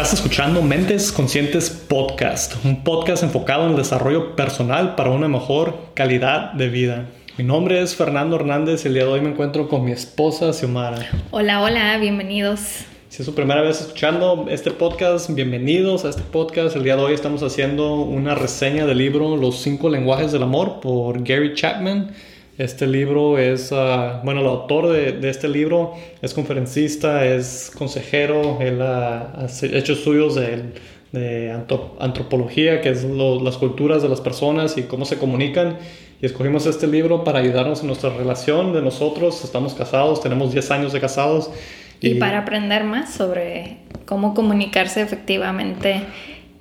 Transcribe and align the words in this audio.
Estás 0.00 0.14
escuchando 0.14 0.62
Mentes 0.62 1.12
Conscientes 1.12 1.68
Podcast, 1.68 2.54
un 2.64 2.82
podcast 2.82 3.22
enfocado 3.22 3.64
en 3.64 3.72
el 3.72 3.76
desarrollo 3.76 4.34
personal 4.34 4.94
para 4.94 5.10
una 5.10 5.28
mejor 5.28 5.76
calidad 5.92 6.54
de 6.54 6.70
vida. 6.70 7.04
Mi 7.36 7.44
nombre 7.44 7.82
es 7.82 7.96
Fernando 7.96 8.36
Hernández 8.36 8.82
y 8.82 8.88
el 8.88 8.94
día 8.94 9.04
de 9.04 9.10
hoy 9.10 9.20
me 9.20 9.28
encuentro 9.28 9.68
con 9.68 9.84
mi 9.84 9.92
esposa 9.92 10.54
Xiomara. 10.54 11.06
Hola, 11.32 11.60
hola, 11.60 11.98
bienvenidos. 11.98 12.86
Si 13.10 13.20
es 13.20 13.26
su 13.26 13.34
primera 13.34 13.60
vez 13.60 13.82
escuchando 13.82 14.46
este 14.48 14.70
podcast, 14.70 15.28
bienvenidos 15.34 16.06
a 16.06 16.08
este 16.08 16.22
podcast. 16.22 16.76
El 16.76 16.84
día 16.84 16.96
de 16.96 17.02
hoy 17.02 17.12
estamos 17.12 17.42
haciendo 17.42 17.96
una 17.96 18.34
reseña 18.34 18.86
del 18.86 18.96
libro 18.96 19.36
Los 19.36 19.60
cinco 19.60 19.90
lenguajes 19.90 20.32
del 20.32 20.44
amor 20.44 20.80
por 20.80 21.22
Gary 21.22 21.52
Chapman. 21.52 22.14
Este 22.60 22.86
libro 22.86 23.38
es, 23.38 23.72
ah, 23.72 24.20
bueno, 24.22 24.42
el 24.42 24.46
autor 24.46 24.92
de, 24.92 25.30
este 25.30 25.48
libro 25.48 25.94
es 26.20 26.34
conferencista, 26.34 27.24
es 27.24 27.72
consejero, 27.74 28.58
él 28.60 28.82
ha, 28.82 29.46
hecho 29.62 29.94
estudios 29.94 30.34
de, 30.34 31.56
antropología, 31.98 32.82
que 32.82 32.90
es 32.90 33.02
las 33.02 33.56
culturas 33.56 34.02
de 34.02 34.10
las 34.10 34.20
personas 34.20 34.76
y 34.76 34.82
cómo 34.82 35.06
se 35.06 35.16
comunican. 35.16 35.78
Y 36.20 36.26
escogimos 36.26 36.66
este 36.66 36.86
libro 36.86 37.24
para 37.24 37.38
ayudarnos 37.38 37.80
en 37.80 37.86
nuestra 37.86 38.10
relación 38.10 38.74
de 38.74 38.82
nosotros. 38.82 39.42
Estamos 39.42 39.72
casados, 39.72 40.20
tenemos 40.20 40.52
10 40.52 40.70
años 40.70 40.92
de 40.92 41.00
casados. 41.00 41.50
y 41.98 42.16
para 42.16 42.40
aprender 42.40 42.84
más 42.84 43.14
sobre 43.14 43.78
cómo 44.04 44.34
comunicarse 44.34 45.00
efectivamente 45.00 46.02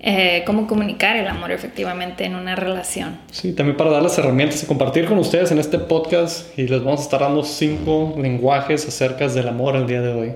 eh, 0.02 0.44
cómo 0.46 0.66
comunicar 0.66 1.18
el 1.18 1.28
amor 1.28 1.52
efectivamente 1.52 2.24
en 2.24 2.36
una 2.36 2.56
relación. 2.56 3.18
Sí, 3.32 3.52
también 3.52 3.76
para 3.76 3.90
dar 3.90 4.02
las 4.02 4.18
herramientas 4.18 4.64
y 4.64 4.66
compartir 4.66 5.06
con 5.06 5.18
ustedes 5.18 5.52
en 5.52 5.60
este 5.60 5.78
podcast 5.78 6.58
y 6.58 6.68
les 6.68 6.82
vamos 6.84 7.02
a 7.02 7.04
estar 7.04 7.20
dando 7.20 7.44
cinco 7.44 8.16
lenguajes 8.18 8.88
acerca 8.88 9.28
del 9.28 9.50
amor 9.50 9.76
el 9.76 9.88
día 9.88 10.02
de 10.02 10.14
hoy. 10.14 10.32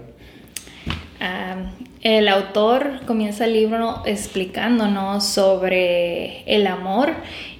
Ah, 1.21 1.55
el 2.01 2.27
autor 2.27 3.05
comienza 3.05 3.45
el 3.45 3.53
libro 3.53 4.01
explicándonos 4.05 5.25
sobre 5.25 6.43
el 6.53 6.67
amor 6.67 7.13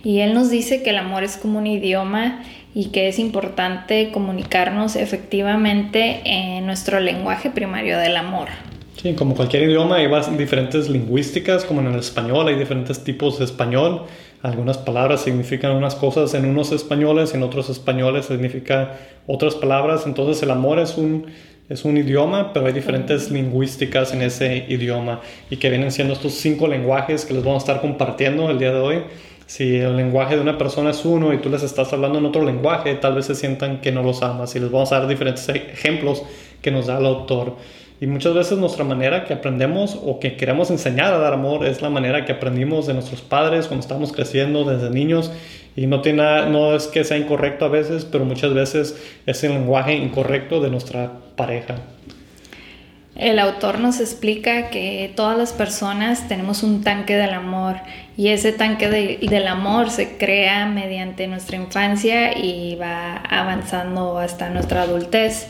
y 0.04 0.20
él 0.20 0.34
nos 0.34 0.50
dice 0.50 0.84
que 0.84 0.90
el 0.90 0.98
amor 0.98 1.24
es 1.24 1.38
como 1.38 1.60
un 1.60 1.68
idioma 1.68 2.44
y 2.76 2.88
que 2.88 3.08
es 3.08 3.20
importante 3.20 4.12
comunicarnos 4.12 4.98
efectivamente 4.98 6.22
en 6.26 6.66
nuestro 6.66 7.00
lenguaje 7.00 7.50
primario 7.52 7.98
del 7.98 8.18
amor. 8.18 8.50
Sí, 9.04 9.16
como 9.16 9.36
cualquier 9.36 9.64
idioma 9.64 9.98
hay 9.98 10.08
diferentes 10.38 10.88
lingüísticas, 10.88 11.66
como 11.66 11.82
en 11.82 11.88
el 11.88 12.00
español 12.00 12.48
hay 12.48 12.56
diferentes 12.56 13.04
tipos 13.04 13.38
de 13.38 13.44
español. 13.44 14.04
Algunas 14.42 14.78
palabras 14.78 15.20
significan 15.20 15.76
unas 15.76 15.96
cosas 15.96 16.34
en 16.36 16.46
unos 16.46 16.72
españoles, 16.72 17.34
en 17.34 17.44
otros 17.44 17.70
españoles 17.70 18.28
significa 18.28 18.98
otras 19.28 19.56
palabras. 19.56 20.04
Entonces 20.06 20.42
el 20.42 20.52
amor 20.52 20.80
es 20.80 20.98
un, 20.98 21.26
es 21.68 21.84
un 21.84 21.98
idioma, 21.98 22.54
pero 22.54 22.68
hay 22.68 22.72
diferentes 22.72 23.30
lingüísticas 23.30 24.14
en 24.14 24.22
ese 24.22 24.68
idioma 24.70 25.20
y 25.50 25.58
que 25.58 25.70
vienen 25.70 25.92
siendo 25.92 26.14
estos 26.14 26.36
cinco 26.36 26.70
lenguajes 26.70 27.26
que 27.26 27.34
les 27.34 27.44
vamos 27.44 27.64
a 27.64 27.66
estar 27.66 27.82
compartiendo 27.82 28.50
el 28.50 28.58
día 28.58 28.72
de 28.72 28.80
hoy. 28.80 29.04
Si 29.48 29.80
el 29.80 29.98
lenguaje 29.98 30.36
de 30.38 30.42
una 30.42 30.58
persona 30.58 30.92
es 30.92 31.04
uno 31.04 31.34
y 31.34 31.40
tú 31.40 31.50
les 31.50 31.64
estás 31.64 31.92
hablando 31.92 32.20
en 32.20 32.26
otro 32.26 32.46
lenguaje, 32.46 32.96
tal 32.96 33.16
vez 33.16 33.26
se 33.26 33.36
sientan 33.36 33.82
que 33.82 33.92
no 33.92 34.02
los 34.02 34.24
amas 34.24 34.56
y 34.56 34.62
les 34.62 34.72
vamos 34.72 34.94
a 34.94 35.00
dar 35.00 35.10
diferentes 35.10 35.50
ejemplos 35.50 36.24
que 36.62 36.72
nos 36.72 36.88
da 36.88 37.00
el 37.00 37.06
autor. 37.06 37.58
Y 38.02 38.08
muchas 38.08 38.34
veces 38.34 38.58
nuestra 38.58 38.84
manera 38.84 39.24
que 39.24 39.34
aprendemos 39.34 39.98
o 40.04 40.20
que 40.20 40.36
queremos 40.36 40.70
enseñar 40.72 41.14
a 41.14 41.20
dar 41.20 41.34
amor 41.34 41.66
es 41.66 41.82
la 41.82 41.90
manera 41.90 42.26
que 42.26 42.34
aprendimos 42.34 42.88
de 42.88 42.94
nuestros 42.94 43.22
padres 43.22 43.68
cuando 43.68 43.82
estamos 43.82 44.12
creciendo 44.12 44.66
desde 44.66 44.90
niños. 44.90 45.32
Y 45.76 45.88
no, 45.88 46.02
tiene 46.02 46.50
no 46.50 46.76
es 46.76 46.88
que 46.88 47.04
sea 47.04 47.18
incorrecto 47.18 47.66
a 47.66 47.70
veces, 47.70 48.06
pero 48.06 48.26
muchas 48.26 48.54
veces 48.54 49.02
es 49.26 49.44
el 49.44 49.54
lenguaje 49.54 49.96
incorrecto 49.96 50.60
de 50.60 50.70
nuestra 50.70 51.12
pareja. 51.36 51.76
El 53.16 53.38
autor 53.38 53.80
nos 53.80 54.00
explica 54.00 54.72
que 54.72 55.14
todas 55.16 55.38
las 55.38 55.54
personas 55.54 56.28
tenemos 56.28 56.64
un 56.64 56.84
tanque 56.84 57.16
del 57.16 57.34
amor 57.34 57.76
y 58.18 58.30
ese 58.30 58.54
tanque 58.54 58.90
del 58.90 59.48
amor 59.48 59.92
se 59.92 60.18
crea 60.18 60.66
mediante 60.66 61.28
nuestra 61.28 61.58
infancia 61.58 62.36
y 62.36 62.76
va 62.76 63.18
avanzando 63.18 64.18
hasta 64.18 64.50
nuestra 64.50 64.82
adultez. 64.82 65.48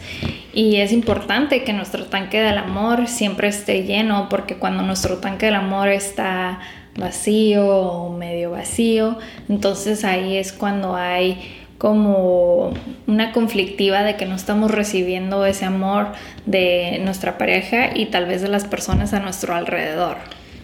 Y 0.53 0.75
es 0.77 0.91
importante 0.91 1.63
que 1.63 1.73
nuestro 1.73 2.05
tanque 2.05 2.39
del 2.39 2.59
amor 2.59 3.07
siempre 3.07 3.47
esté 3.47 3.83
lleno 3.83 4.29
porque 4.29 4.57
cuando 4.57 4.83
nuestro 4.83 5.17
tanque 5.17 5.47
del 5.47 5.55
amor 5.55 5.89
está 5.89 6.59
vacío 6.95 7.65
o 7.65 8.15
medio 8.15 8.51
vacío, 8.51 9.17
entonces 9.49 10.05
ahí 10.05 10.37
es 10.37 10.53
cuando 10.53 10.95
hay 10.95 11.41
como 11.79 12.71
una 13.07 13.31
conflictiva 13.31 14.03
de 14.03 14.15
que 14.15 14.27
no 14.27 14.35
estamos 14.35 14.69
recibiendo 14.69 15.43
ese 15.45 15.65
amor 15.65 16.09
de 16.45 17.01
nuestra 17.03 17.39
pareja 17.39 17.89
y 17.97 18.05
tal 18.05 18.27
vez 18.27 18.43
de 18.43 18.47
las 18.47 18.65
personas 18.65 19.13
a 19.13 19.19
nuestro 19.19 19.55
alrededor. 19.55 20.17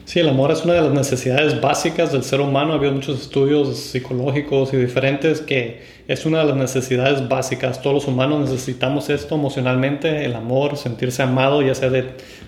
Sí, 0.09 0.20
el 0.20 0.28
amor 0.28 0.50
es 0.50 0.66
una 0.66 0.74
de 0.74 0.81
las 0.81 0.92
necesidades 0.92 1.62
básicas 1.62 2.12
del 2.12 2.24
ser 2.24 2.42
humano. 2.42 2.74
Ha 2.74 2.78
habido 2.78 2.94
muchos 2.94 3.22
estudios 3.22 3.78
psicológicos 3.78 4.74
y 4.74 4.78
diferentes 4.78 5.40
que 5.40 5.81
es 6.08 6.25
una 6.25 6.40
de 6.40 6.46
las 6.46 6.56
necesidades 6.56 7.30
básicas. 7.30 7.80
Todos 7.80 7.94
los 7.94 8.08
humanos 8.08 8.50
necesitamos 8.50 9.12
esto 9.12 9.36
emocionalmente, 9.36 10.25
el 10.25 10.34
amor, 10.34 10.78
sentirse 10.78 11.22
amado, 11.22 11.62
ya 11.62 11.75
sea 11.75 11.92
de, 11.92 12.06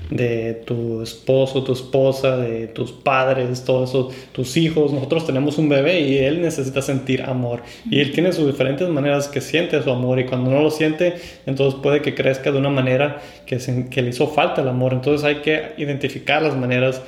de 0.10 0.56
tu 0.66 1.04
esposo, 1.04 1.64
tu 1.64 1.74
esposa, 1.74 2.36
de 2.36 2.66
tus 2.66 2.92
padres, 2.92 3.64
todos 3.64 3.92
eso, 3.92 4.10
tus 4.32 4.58
hijos. 4.58 4.92
Nosotros 4.92 5.28
tenemos 5.28 5.60
un 5.60 5.70
bebé 5.70 6.02
y 6.02 6.18
él 6.18 6.42
necesita 6.42 6.82
sentir 6.82 7.22
amor. 7.22 7.62
Y 7.88 8.00
él 8.00 8.12
tiene 8.12 8.34
sus 8.34 8.48
diferentes 8.48 8.90
maneras 8.90 9.28
que 9.28 9.40
siente 9.40 9.80
su 9.84 9.92
amor 9.92 10.20
y 10.20 10.26
cuando 10.26 10.50
no 10.50 10.64
lo 10.64 10.72
siente, 10.72 11.14
entonces 11.46 11.80
puede 11.80 12.02
que 12.02 12.16
crezca 12.16 12.52
de 12.52 12.58
una 12.58 12.72
manera 12.72 13.22
que, 13.46 13.60
que 13.92 14.02
le 14.02 14.10
hizo 14.10 14.26
falta 14.26 14.64
el 14.64 14.68
amor. 14.68 14.94
Entonces 14.94 15.24
hay 15.24 15.44
que 15.44 15.74
identificar 15.78 16.42
las 16.42 16.58
maneras 16.58 17.04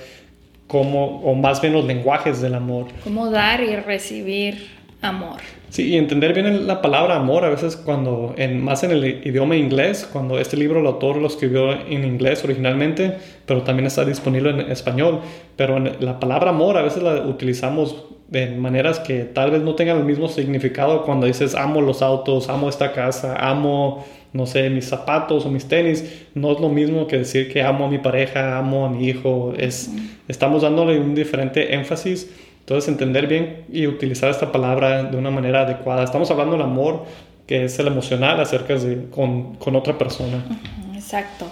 como, 0.67 1.21
o 1.21 1.35
más 1.35 1.61
bien 1.61 1.73
los 1.73 1.85
lenguajes 1.85 2.41
del 2.41 2.55
amor. 2.55 2.87
Cómo 3.03 3.29
dar 3.29 3.61
y 3.61 3.75
recibir 3.75 4.69
amor. 5.01 5.39
Sí, 5.69 5.89
y 5.89 5.97
entender 5.97 6.33
bien 6.33 6.67
la 6.67 6.81
palabra 6.81 7.15
amor, 7.15 7.45
a 7.45 7.49
veces 7.49 7.75
cuando, 7.75 8.35
en, 8.37 8.63
más 8.63 8.83
en 8.83 8.91
el 8.91 9.25
idioma 9.25 9.55
inglés, 9.55 10.07
cuando 10.11 10.39
este 10.39 10.55
libro 10.55 10.79
el 10.79 10.85
autor 10.85 11.17
lo 11.17 11.27
escribió 11.27 11.71
en 11.71 12.05
inglés 12.05 12.43
originalmente, 12.43 13.17
pero 13.45 13.63
también 13.63 13.87
está 13.87 14.05
disponible 14.05 14.51
en 14.51 14.59
español, 14.71 15.21
pero 15.55 15.79
la 15.79 16.19
palabra 16.19 16.51
amor 16.51 16.77
a 16.77 16.83
veces 16.83 17.01
la 17.01 17.21
utilizamos 17.21 18.05
de 18.27 18.47
maneras 18.51 18.99
que 18.99 19.23
tal 19.23 19.51
vez 19.51 19.61
no 19.61 19.75
tengan 19.75 19.97
el 19.97 20.05
mismo 20.05 20.27
significado 20.27 21.03
cuando 21.03 21.27
dices 21.27 21.55
amo 21.55 21.81
los 21.81 22.01
autos, 22.01 22.49
amo 22.49 22.69
esta 22.69 22.91
casa, 22.93 23.35
amo, 23.35 24.05
no 24.33 24.45
sé, 24.45 24.69
mis 24.69 24.85
zapatos 24.85 25.45
o 25.45 25.49
mis 25.49 25.65
tenis, 25.67 26.25
no 26.33 26.51
es 26.51 26.59
lo 26.59 26.69
mismo 26.69 27.07
que 27.07 27.19
decir 27.19 27.51
que 27.51 27.61
amo 27.61 27.85
a 27.85 27.89
mi 27.89 27.99
pareja, 27.99 28.57
amo 28.57 28.85
a 28.85 28.89
mi 28.89 29.07
hijo, 29.07 29.53
es, 29.57 29.91
estamos 30.27 30.63
dándole 30.63 30.99
un 30.99 31.15
diferente 31.15 31.73
énfasis 31.75 32.29
entonces, 32.63 32.87
entender 32.87 33.27
bien 33.27 33.65
y 33.69 33.87
utilizar 33.87 34.29
esta 34.29 34.49
palabra 34.49 35.03
de 35.03 35.17
una 35.17 35.29
manera 35.29 35.63
adecuada. 35.63 36.03
Estamos 36.05 36.31
hablando 36.31 36.53
del 36.53 36.61
amor, 36.61 37.05
que 37.45 37.65
es 37.65 37.77
el 37.77 37.87
emocional 37.87 38.39
acerca 38.39 38.75
de 38.75 39.09
con, 39.09 39.55
con 39.55 39.75
otra 39.75 39.97
persona. 39.97 40.45
Exacto. 40.95 41.45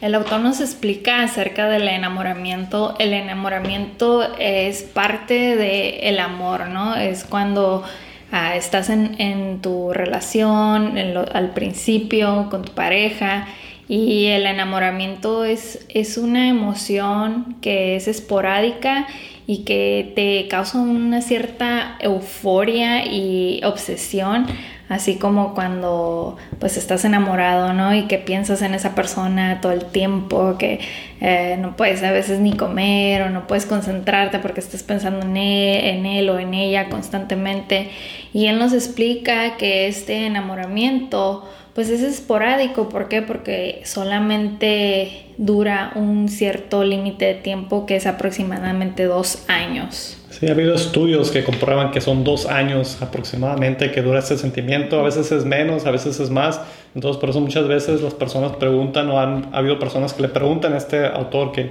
El 0.00 0.16
autor 0.16 0.40
nos 0.40 0.60
explica 0.60 1.22
acerca 1.22 1.68
del 1.68 1.86
enamoramiento. 1.86 2.96
El 2.98 3.12
enamoramiento 3.12 4.26
es 4.40 4.82
parte 4.82 5.54
del 5.54 6.18
amor, 6.18 6.68
¿no? 6.68 6.96
Es 6.96 7.22
cuando 7.22 7.84
ah, 8.32 8.56
estás 8.56 8.90
en, 8.90 9.20
en, 9.20 9.60
tu 9.60 9.92
relación, 9.92 10.96
al 10.98 11.50
principio, 11.54 12.48
con 12.50 12.64
tu 12.64 12.72
pareja, 12.72 13.46
y 13.88 14.26
el 14.26 14.46
enamoramiento 14.46 15.44
es, 15.44 15.86
es 15.88 16.18
una 16.18 16.48
emoción 16.48 17.56
que 17.60 17.96
es 17.96 18.08
esporádica 18.08 19.06
y 19.46 19.64
que 19.64 20.12
te 20.16 20.48
causa 20.48 20.78
una 20.78 21.22
cierta 21.22 21.96
euforia 22.00 23.06
y 23.06 23.60
obsesión, 23.62 24.46
así 24.88 25.16
como 25.16 25.54
cuando 25.54 26.36
pues 26.58 26.76
estás 26.76 27.04
enamorado, 27.04 27.72
¿no? 27.72 27.94
Y 27.94 28.06
que 28.06 28.18
piensas 28.18 28.62
en 28.62 28.74
esa 28.74 28.94
persona 28.94 29.60
todo 29.60 29.72
el 29.72 29.86
tiempo, 29.86 30.56
que 30.58 30.80
eh, 31.20 31.56
no 31.60 31.76
puedes 31.76 32.02
a 32.02 32.12
veces 32.12 32.40
ni 32.40 32.52
comer 32.52 33.22
o 33.22 33.30
no 33.30 33.46
puedes 33.46 33.66
concentrarte 33.66 34.38
porque 34.38 34.60
estás 34.60 34.82
pensando 34.82 35.24
en 35.26 35.36
él, 35.36 35.84
en 35.84 36.06
él 36.06 36.28
o 36.30 36.38
en 36.38 36.54
ella 36.54 36.88
constantemente. 36.88 37.90
Y 38.32 38.46
él 38.46 38.58
nos 38.58 38.72
explica 38.72 39.56
que 39.56 39.88
este 39.88 40.26
enamoramiento 40.26 41.48
pues 41.74 41.90
es 41.90 42.00
esporádico. 42.00 42.88
¿Por 42.88 43.08
qué? 43.08 43.22
Porque 43.22 43.82
solamente 43.84 45.26
dura 45.36 45.92
un 45.94 46.28
cierto 46.28 46.84
límite 46.84 47.26
de 47.26 47.34
tiempo 47.34 47.84
que 47.84 47.96
es 47.96 48.06
aproximadamente 48.06 49.04
dos 49.04 49.44
años. 49.48 50.16
Sí, 50.38 50.48
ha 50.48 50.50
habido 50.50 50.74
estudios 50.74 51.30
que 51.30 51.44
comprueban 51.44 51.92
que 51.92 52.02
son 52.02 52.22
dos 52.22 52.44
años 52.44 53.00
aproximadamente 53.00 53.90
que 53.90 54.02
dura 54.02 54.18
este 54.18 54.36
sentimiento. 54.36 55.00
A 55.00 55.02
veces 55.02 55.32
es 55.32 55.46
menos, 55.46 55.86
a 55.86 55.90
veces 55.90 56.20
es 56.20 56.28
más. 56.28 56.60
Entonces, 56.94 57.18
por 57.18 57.30
eso 57.30 57.40
muchas 57.40 57.66
veces 57.66 58.02
las 58.02 58.12
personas 58.12 58.52
preguntan 58.56 59.08
o 59.08 59.18
han 59.18 59.48
ha 59.54 59.58
habido 59.58 59.78
personas 59.78 60.12
que 60.12 60.20
le 60.20 60.28
preguntan 60.28 60.74
a 60.74 60.76
este 60.76 61.06
autor 61.06 61.52
que 61.52 61.70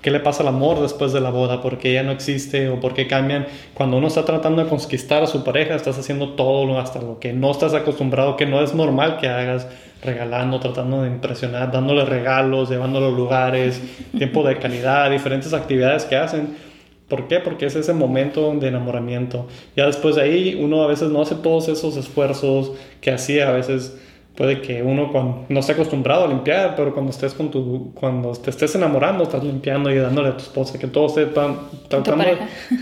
qué 0.00 0.12
le 0.12 0.20
pasa 0.20 0.42
al 0.42 0.48
amor 0.48 0.80
después 0.80 1.12
de 1.12 1.20
la 1.20 1.30
boda, 1.30 1.60
por 1.60 1.78
qué 1.78 1.94
ya 1.94 2.04
no 2.04 2.12
existe 2.12 2.68
o 2.68 2.78
por 2.78 2.94
qué 2.94 3.08
cambian. 3.08 3.46
Cuando 3.72 3.96
uno 3.96 4.06
está 4.06 4.24
tratando 4.24 4.62
de 4.62 4.68
conquistar 4.68 5.24
a 5.24 5.26
su 5.26 5.42
pareja, 5.42 5.74
estás 5.74 5.98
haciendo 5.98 6.34
todo 6.34 6.78
hasta 6.78 7.02
lo 7.02 7.18
que 7.18 7.32
no 7.32 7.50
estás 7.50 7.74
acostumbrado, 7.74 8.36
que 8.36 8.46
no 8.46 8.62
es 8.62 8.74
normal 8.74 9.16
que 9.16 9.26
hagas, 9.26 9.66
regalando, 10.04 10.60
tratando 10.60 11.02
de 11.02 11.08
impresionar, 11.08 11.72
dándole 11.72 12.04
regalos, 12.04 12.70
llevándolo 12.70 13.06
a 13.06 13.10
lugares, 13.10 13.82
tiempo 14.16 14.46
de 14.46 14.58
calidad, 14.58 15.10
diferentes 15.10 15.52
actividades 15.52 16.04
que 16.04 16.14
hacen. 16.14 16.73
¿Por 17.08 17.28
qué? 17.28 17.40
Porque 17.40 17.66
es 17.66 17.76
ese 17.76 17.92
momento 17.92 18.54
de 18.54 18.68
enamoramiento. 18.68 19.46
Ya 19.76 19.86
después 19.86 20.16
de 20.16 20.22
ahí 20.22 20.58
uno 20.60 20.82
a 20.82 20.86
veces 20.86 21.10
no 21.10 21.22
hace 21.22 21.34
todos 21.34 21.68
esos 21.68 21.96
esfuerzos 21.96 22.72
que 23.00 23.10
hacía 23.10 23.48
a 23.48 23.52
veces 23.52 23.98
puede 24.36 24.60
que 24.60 24.82
uno 24.82 25.12
cuando 25.12 25.44
no 25.48 25.60
esté 25.60 25.72
acostumbrado 25.72 26.24
a 26.24 26.28
limpiar, 26.28 26.74
pero 26.76 26.92
cuando 26.92 27.12
estés 27.12 27.34
con 27.34 27.50
tu, 27.50 27.92
cuando 27.94 28.32
te 28.32 28.50
estés 28.50 28.74
enamorando, 28.74 29.22
estás 29.24 29.44
limpiando 29.44 29.90
y 29.90 29.96
dándole 29.96 30.30
a 30.30 30.36
tu 30.36 30.42
esposa, 30.42 30.78
que 30.78 30.88
todo 30.88 31.06
esté 31.06 31.26
tratando, 31.26 32.24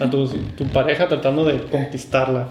a 0.01 0.11
tu, 0.11 0.29
tu, 0.57 0.65
pareja 0.69 1.09
tratando 1.09 1.45
de 1.45 1.61
conquistarla. 1.65 2.49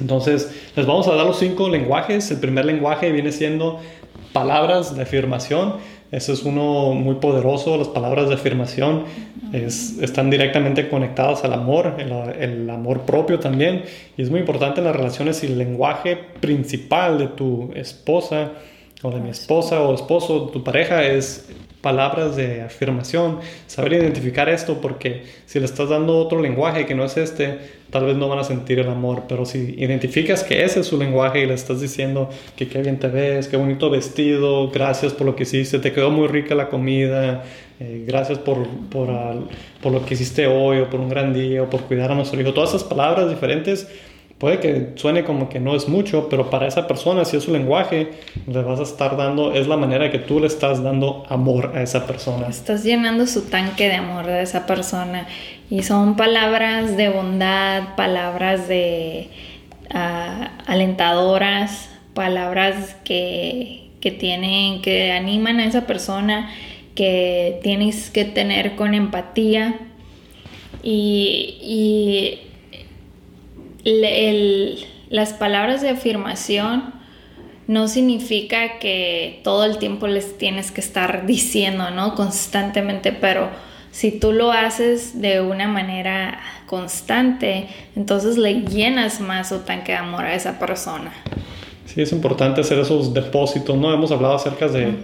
Entonces, 0.00 0.70
les 0.74 0.86
vamos 0.86 1.06
a 1.06 1.14
dar 1.14 1.24
los 1.24 1.38
cinco 1.38 1.68
lenguajes. 1.68 2.30
El 2.32 2.38
primer 2.38 2.64
lenguaje 2.64 3.12
viene 3.12 3.30
siendo 3.30 3.78
palabras 4.32 4.96
de 4.96 5.02
afirmación. 5.02 5.76
Ese 6.10 6.32
es 6.32 6.44
uno 6.44 6.94
muy 6.94 7.16
poderoso, 7.16 7.76
las 7.76 7.88
palabras 7.88 8.28
de 8.28 8.34
afirmación 8.34 9.04
es, 9.52 9.98
están 10.00 10.30
directamente 10.30 10.88
conectadas 10.88 11.44
al 11.44 11.52
amor, 11.52 11.96
el, 11.98 12.12
el, 12.40 12.70
amor 12.70 13.02
propio 13.02 13.38
también, 13.38 13.84
y 14.16 14.22
es 14.22 14.30
muy 14.30 14.40
importante 14.40 14.80
en 14.80 14.86
las 14.86 14.96
relaciones 14.96 15.42
y 15.44 15.46
el 15.46 15.58
lenguaje 15.58 16.16
principal 16.40 17.18
de 17.18 17.26
tu 17.28 17.70
esposa 17.74 18.52
o 19.02 19.10
de 19.10 19.20
mi 19.20 19.30
esposa 19.30 19.82
o 19.82 19.94
esposo, 19.94 20.48
tu 20.48 20.64
pareja 20.64 21.04
es 21.04 21.48
palabras 21.80 22.36
de 22.36 22.62
afirmación, 22.62 23.38
saber 23.66 23.92
identificar 23.92 24.48
esto 24.48 24.80
porque 24.80 25.24
si 25.46 25.58
le 25.58 25.66
estás 25.66 25.88
dando 25.88 26.18
otro 26.18 26.40
lenguaje 26.40 26.86
que 26.86 26.94
no 26.94 27.04
es 27.04 27.16
este, 27.16 27.58
tal 27.90 28.04
vez 28.04 28.16
no 28.16 28.28
van 28.28 28.38
a 28.38 28.44
sentir 28.44 28.78
el 28.78 28.88
amor, 28.88 29.24
pero 29.28 29.44
si 29.44 29.74
identificas 29.78 30.44
que 30.44 30.64
ese 30.64 30.80
es 30.80 30.86
su 30.86 30.98
lenguaje 30.98 31.42
y 31.42 31.46
le 31.46 31.54
estás 31.54 31.80
diciendo 31.80 32.28
que 32.56 32.68
qué 32.68 32.82
bien 32.82 32.98
te 32.98 33.08
ves, 33.08 33.48
qué 33.48 33.56
bonito 33.56 33.90
vestido, 33.90 34.70
gracias 34.70 35.12
por 35.12 35.26
lo 35.26 35.34
que 35.34 35.44
hiciste, 35.44 35.78
te 35.78 35.92
quedó 35.92 36.10
muy 36.10 36.28
rica 36.28 36.54
la 36.54 36.68
comida, 36.68 37.44
eh, 37.80 38.04
gracias 38.06 38.38
por, 38.38 38.66
por, 38.90 39.08
por 39.82 39.92
lo 39.92 40.04
que 40.04 40.14
hiciste 40.14 40.46
hoy 40.46 40.80
o 40.80 40.90
por 40.90 41.00
un 41.00 41.08
gran 41.08 41.32
día 41.32 41.62
o 41.62 41.70
por 41.70 41.82
cuidar 41.82 42.12
a 42.12 42.14
nuestro 42.14 42.40
hijo, 42.40 42.52
todas 42.52 42.70
esas 42.70 42.84
palabras 42.84 43.28
diferentes 43.30 43.88
puede 44.38 44.60
que 44.60 44.92
suene 44.94 45.24
como 45.24 45.48
que 45.48 45.58
no 45.58 45.74
es 45.74 45.88
mucho, 45.88 46.28
pero 46.28 46.48
para 46.48 46.66
esa 46.66 46.86
persona, 46.86 47.24
si 47.24 47.36
es 47.36 47.42
su 47.44 47.52
lenguaje, 47.52 48.12
le 48.46 48.62
vas 48.62 48.78
a 48.78 48.84
estar 48.84 49.16
dando, 49.16 49.52
es 49.52 49.66
la 49.66 49.76
manera 49.76 50.10
que 50.10 50.18
tú 50.18 50.38
le 50.38 50.46
estás 50.46 50.82
dando 50.82 51.24
amor 51.28 51.72
a 51.74 51.82
esa 51.82 52.06
persona. 52.06 52.46
Estás 52.48 52.84
llenando 52.84 53.26
su 53.26 53.42
tanque 53.42 53.88
de 53.88 53.96
amor 53.96 54.26
de 54.26 54.42
esa 54.42 54.64
persona. 54.66 55.26
Y 55.70 55.82
son 55.82 56.16
palabras 56.16 56.96
de 56.96 57.08
bondad, 57.08 57.96
palabras 57.96 58.68
de 58.68 59.28
ah, 59.92 60.52
alentadoras, 60.66 61.90
palabras 62.14 62.96
que, 63.04 63.90
que 64.00 64.12
tienen, 64.12 64.82
que 64.82 65.12
animan 65.12 65.58
a 65.58 65.66
esa 65.66 65.86
persona, 65.86 66.48
que 66.94 67.58
tienes 67.64 68.10
que 68.10 68.24
tener 68.24 68.76
con 68.76 68.94
empatía. 68.94 69.80
Y, 70.82 71.58
y 71.60 72.47
las 73.84 75.32
palabras 75.34 75.82
de 75.82 75.90
afirmación 75.90 76.94
no 77.66 77.86
significa 77.86 78.78
que 78.78 79.40
todo 79.44 79.64
el 79.64 79.78
tiempo 79.78 80.06
les 80.06 80.38
tienes 80.38 80.70
que 80.70 80.80
estar 80.80 81.26
diciendo, 81.26 81.90
¿no? 81.90 82.14
Constantemente, 82.14 83.12
pero 83.12 83.50
si 83.90 84.10
tú 84.10 84.32
lo 84.32 84.52
haces 84.52 85.20
de 85.20 85.40
una 85.40 85.68
manera 85.68 86.40
constante, 86.66 87.66
entonces 87.94 88.38
le 88.38 88.62
llenas 88.62 89.20
más 89.20 89.50
su 89.50 89.60
tanque 89.60 89.92
de 89.92 89.98
amor 89.98 90.24
a 90.24 90.34
esa 90.34 90.58
persona. 90.58 91.12
Sí, 91.84 92.00
es 92.02 92.12
importante 92.12 92.60
hacer 92.60 92.78
esos 92.78 93.12
depósitos, 93.12 93.76
¿no? 93.76 93.92
Hemos 93.92 94.10
hablado 94.12 94.34
acerca 94.34 94.68
de, 94.68 94.94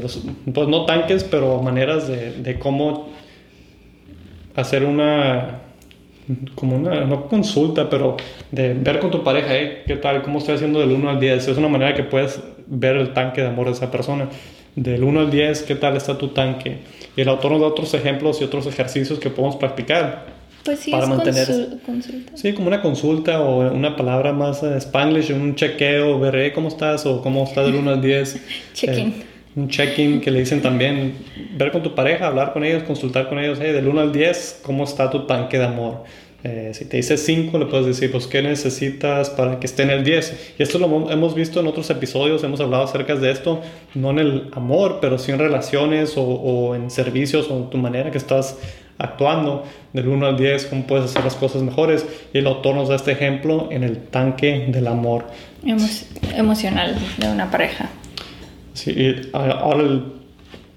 los, 0.00 0.22
pues 0.52 0.68
no 0.68 0.84
tanques, 0.84 1.24
pero 1.24 1.62
maneras 1.62 2.08
de, 2.08 2.32
de 2.32 2.58
cómo 2.58 3.08
hacer 4.54 4.84
una 4.84 5.60
como 6.54 6.76
una, 6.76 7.04
no 7.04 7.28
consulta, 7.28 7.88
pero 7.88 8.16
de 8.50 8.74
ver 8.74 8.98
con 8.98 9.10
tu 9.10 9.22
pareja, 9.22 9.56
¿eh? 9.56 9.82
¿qué 9.86 9.96
tal? 9.96 10.22
¿Cómo 10.22 10.38
estoy 10.38 10.56
haciendo 10.56 10.80
del 10.80 10.92
1 10.92 11.10
al 11.10 11.20
10? 11.20 11.48
Es 11.48 11.58
una 11.58 11.68
manera 11.68 11.94
que 11.94 12.02
puedes 12.02 12.40
ver 12.66 12.96
el 12.96 13.12
tanque 13.12 13.42
de 13.42 13.48
amor 13.48 13.66
de 13.66 13.72
esa 13.72 13.90
persona. 13.90 14.28
Del 14.74 15.04
1 15.04 15.20
al 15.20 15.30
10, 15.30 15.62
¿qué 15.62 15.74
tal 15.74 15.96
está 15.96 16.18
tu 16.18 16.28
tanque? 16.28 16.78
Y 17.16 17.20
el 17.20 17.28
autor 17.28 17.52
nos 17.52 17.60
da 17.60 17.66
otros 17.68 17.94
ejemplos 17.94 18.40
y 18.40 18.44
otros 18.44 18.66
ejercicios 18.66 19.18
que 19.18 19.30
podemos 19.30 19.56
practicar. 19.56 20.26
Pues 20.64 20.80
sí, 20.80 20.90
para 20.90 21.04
es 21.04 21.08
mantener. 21.08 21.46
consulta. 21.86 22.36
Sí, 22.36 22.52
como 22.52 22.66
una 22.66 22.82
consulta 22.82 23.40
o 23.40 23.72
una 23.72 23.94
palabra 23.94 24.32
más 24.32 24.62
uh, 24.64 24.74
spanglish, 24.76 25.32
un 25.32 25.54
chequeo, 25.54 26.18
veré 26.18 26.52
cómo 26.52 26.68
estás 26.68 27.06
o 27.06 27.22
cómo 27.22 27.44
estás 27.44 27.66
del 27.66 27.76
1 27.76 27.90
al 27.90 28.02
10. 28.02 28.40
Check-in. 28.74 29.08
Eh, 29.08 29.35
un 29.56 29.68
check-in 29.68 30.20
que 30.20 30.30
le 30.30 30.40
dicen 30.40 30.60
también, 30.60 31.14
ver 31.56 31.72
con 31.72 31.82
tu 31.82 31.94
pareja, 31.94 32.26
hablar 32.26 32.52
con 32.52 32.62
ellos, 32.62 32.82
consultar 32.82 33.28
con 33.28 33.38
ellos, 33.38 33.58
hey, 33.60 33.72
del 33.72 33.88
1 33.88 34.00
al 34.00 34.12
10, 34.12 34.60
¿cómo 34.62 34.84
está 34.84 35.10
tu 35.10 35.26
tanque 35.26 35.58
de 35.58 35.64
amor? 35.64 36.04
Eh, 36.44 36.72
si 36.74 36.84
te 36.84 36.98
dice 36.98 37.16
5, 37.16 37.58
le 37.58 37.64
puedes 37.64 37.86
decir, 37.86 38.12
pues, 38.12 38.26
¿qué 38.26 38.42
necesitas 38.42 39.30
para 39.30 39.58
que 39.58 39.66
esté 39.66 39.82
en 39.82 39.90
el 39.90 40.04
10? 40.04 40.54
Y 40.58 40.62
esto 40.62 40.78
lo 40.78 41.10
hemos 41.10 41.34
visto 41.34 41.58
en 41.58 41.66
otros 41.66 41.88
episodios, 41.88 42.44
hemos 42.44 42.60
hablado 42.60 42.84
acerca 42.84 43.14
de 43.14 43.30
esto, 43.30 43.62
no 43.94 44.10
en 44.10 44.18
el 44.18 44.50
amor, 44.52 44.98
pero 45.00 45.18
sí 45.18 45.32
en 45.32 45.38
relaciones 45.38 46.12
o, 46.16 46.74
en 46.74 46.90
servicios 46.90 47.50
o 47.50 47.56
en 47.56 47.70
tu 47.70 47.78
manera 47.78 48.10
que 48.10 48.18
estás 48.18 48.58
actuando, 48.98 49.64
del 49.94 50.08
1 50.08 50.26
al 50.26 50.36
10, 50.36 50.66
cómo 50.66 50.86
puedes 50.86 51.06
hacer 51.06 51.24
las 51.24 51.34
cosas 51.34 51.62
mejores. 51.62 52.06
Y 52.34 52.38
el 52.38 52.46
autor 52.46 52.74
nos 52.74 52.90
este 52.90 53.12
ejemplo 53.12 53.68
en 53.72 53.82
el 53.84 53.98
tanque 53.98 54.66
del 54.68 54.86
amor. 54.86 55.24
emocional 56.36 56.96
de 57.16 57.28
una 57.28 57.50
pareja. 57.50 57.88
Sí, 58.76 58.94
ahora 59.32 59.80
el 59.80 60.02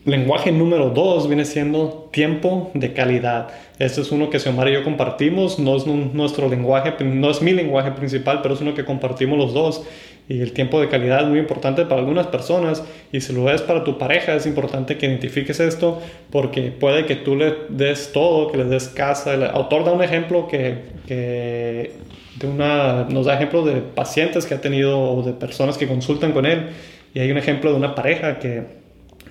lenguaje 0.06 0.54
número 0.54 0.90
dos 0.90 1.28
viene 1.28 1.44
siendo 1.44 2.08
tiempo 2.14 2.72
de 2.74 2.94
calidad. 2.94 3.50
Este 3.78 4.00
es 4.00 4.12
uno 4.14 4.30
que 4.30 4.40
Xiomara 4.40 4.70
y 4.70 4.74
yo 4.74 4.86
compartimos, 4.86 5.60
no 5.60 5.76
es 5.76 5.86
nuestro 5.86 6.48
lenguaje, 6.48 6.94
no 7.04 7.30
es 7.30 7.42
mi 7.42 7.52
lenguaje 7.52 7.92
principal, 7.92 8.40
pero 8.42 8.54
es 8.54 8.62
uno 8.62 8.74
que 8.74 8.86
compartimos 8.86 9.38
los 9.38 9.54
dos. 9.54 9.84
Y 10.30 10.40
el 10.40 10.54
tiempo 10.54 10.80
de 10.80 10.88
calidad 10.88 11.24
es 11.24 11.28
muy 11.28 11.40
importante 11.40 11.86
para 11.86 12.00
algunas 12.00 12.28
personas 12.28 12.84
y 13.12 13.20
si 13.20 13.34
lo 13.34 13.46
ves 13.46 13.64
para 13.64 13.84
tu 13.84 13.98
pareja 13.98 14.34
es 14.36 14.46
importante 14.46 14.98
que 14.98 15.08
identifiques 15.08 15.60
esto 15.60 16.00
porque 16.30 16.72
puede 16.72 17.06
que 17.06 17.16
tú 17.16 17.36
le 17.36 17.54
des 17.68 18.14
todo, 18.14 18.50
que 18.50 18.60
le 18.60 18.66
des 18.66 18.88
casa. 18.88 19.34
El 19.34 19.44
autor 19.44 19.84
da 19.84 19.92
un 19.92 20.04
ejemplo 20.04 20.48
que, 20.48 20.84
que 21.06 21.92
de 22.36 22.48
una, 22.48 23.08
nos 23.10 23.26
da 23.26 23.36
ejemplos 23.36 23.66
de 23.66 23.82
pacientes 23.82 24.46
que 24.46 24.54
ha 24.54 24.62
tenido 24.62 24.98
o 25.02 25.22
de 25.24 25.34
personas 25.34 25.78
que 25.78 25.88
consultan 25.88 26.32
con 26.32 26.46
él 26.46 26.68
y 27.14 27.20
hay 27.20 27.32
un 27.32 27.38
ejemplo 27.38 27.72
de 27.72 27.78
una 27.78 27.96
pareja 27.96 28.40
que 28.40 28.80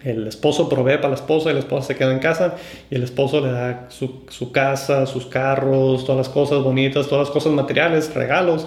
el 0.04 0.26
esposo 0.26 0.68
provee 0.68 0.97
para 0.97 1.11
la 1.11 1.14
esposa 1.14 1.50
y 1.50 1.54
la 1.54 1.61
esposa 1.61 1.88
se 1.88 1.97
queda 1.97 2.12
en 2.12 2.20
casa 2.20 2.54
y 2.90 2.94
el 2.94 3.02
esposo 3.02 3.40
le 3.40 3.50
da 3.50 3.87
su, 3.88 4.25
su, 4.28 4.52
casa, 4.52 5.06
sus 5.06 5.26
carros, 5.26 6.04
todas 6.04 6.26
las 6.26 6.28
cosas 6.28 6.62
bonitas, 6.62 7.08
todas 7.08 7.28
las 7.28 7.32
cosas 7.32 7.52
materiales, 7.52 8.14
regalos 8.14 8.66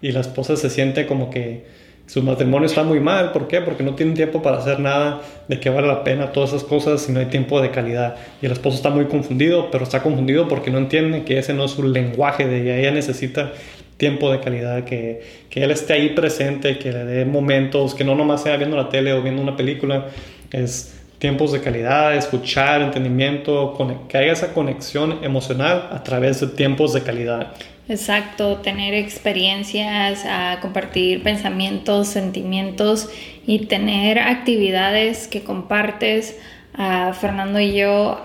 y 0.00 0.12
la 0.12 0.20
esposa 0.20 0.56
se 0.56 0.70
siente 0.70 1.06
como 1.06 1.30
que 1.30 1.64
su 2.06 2.22
matrimonio 2.22 2.66
está 2.66 2.82
muy 2.82 3.00
mal. 3.00 3.32
¿Por 3.32 3.48
qué? 3.48 3.60
Porque 3.60 3.82
no 3.82 3.94
tiene 3.94 4.12
tiempo 4.12 4.42
para 4.42 4.58
hacer 4.58 4.80
nada 4.80 5.22
de 5.48 5.60
que 5.60 5.70
vale 5.70 5.86
la 5.86 6.04
pena 6.04 6.32
todas 6.32 6.50
esas 6.50 6.64
cosas 6.64 7.00
si 7.00 7.12
no 7.12 7.20
hay 7.20 7.26
tiempo 7.26 7.60
de 7.60 7.70
calidad. 7.70 8.16
Y 8.42 8.46
el 8.46 8.52
esposo 8.52 8.76
está 8.76 8.90
muy 8.90 9.06
confundido, 9.06 9.70
pero 9.70 9.84
está 9.84 10.02
confundido 10.02 10.48
porque 10.48 10.70
no 10.70 10.78
entiende 10.78 11.24
que 11.24 11.38
ese 11.38 11.54
no 11.54 11.64
es 11.64 11.70
su 11.70 11.84
lenguaje 11.84 12.46
de 12.46 12.62
ella. 12.62 12.76
Ella 12.76 12.90
necesita 12.90 13.52
tiempo 13.96 14.30
de 14.32 14.40
calidad, 14.40 14.84
que, 14.84 15.22
que, 15.48 15.62
él 15.62 15.70
esté 15.70 15.94
ahí 15.94 16.10
presente, 16.10 16.78
que 16.78 16.92
le 16.92 17.04
dé 17.04 17.24
momentos, 17.24 17.94
que 17.94 18.04
no 18.04 18.14
nomás 18.14 18.42
sea 18.42 18.56
viendo 18.56 18.76
la 18.76 18.88
tele 18.88 19.12
o 19.12 19.22
viendo 19.22 19.42
una 19.42 19.56
película, 19.56 20.08
es 20.50 20.98
tiempos 21.18 21.52
de 21.52 21.60
calidad, 21.60 22.16
escuchar, 22.16 22.82
entendimiento, 22.82 23.78
que 24.08 24.18
haya 24.18 24.32
esa 24.32 24.52
conexión 24.52 25.20
emocional 25.22 25.88
a 25.92 26.02
través 26.02 26.40
de 26.40 26.48
tiempos 26.48 26.92
de 26.94 27.02
calidad. 27.02 27.52
Exacto, 27.88 28.56
tener 28.56 28.94
experiencias, 28.94 30.24
a 30.24 30.58
compartir 30.60 31.22
pensamientos, 31.22 32.08
sentimientos 32.08 33.08
y 33.46 33.66
tener 33.66 34.18
actividades 34.18 35.28
que 35.28 35.44
compartes. 35.44 36.38
a 36.74 37.12
Fernando 37.12 37.60
y 37.60 37.74
yo 37.74 38.22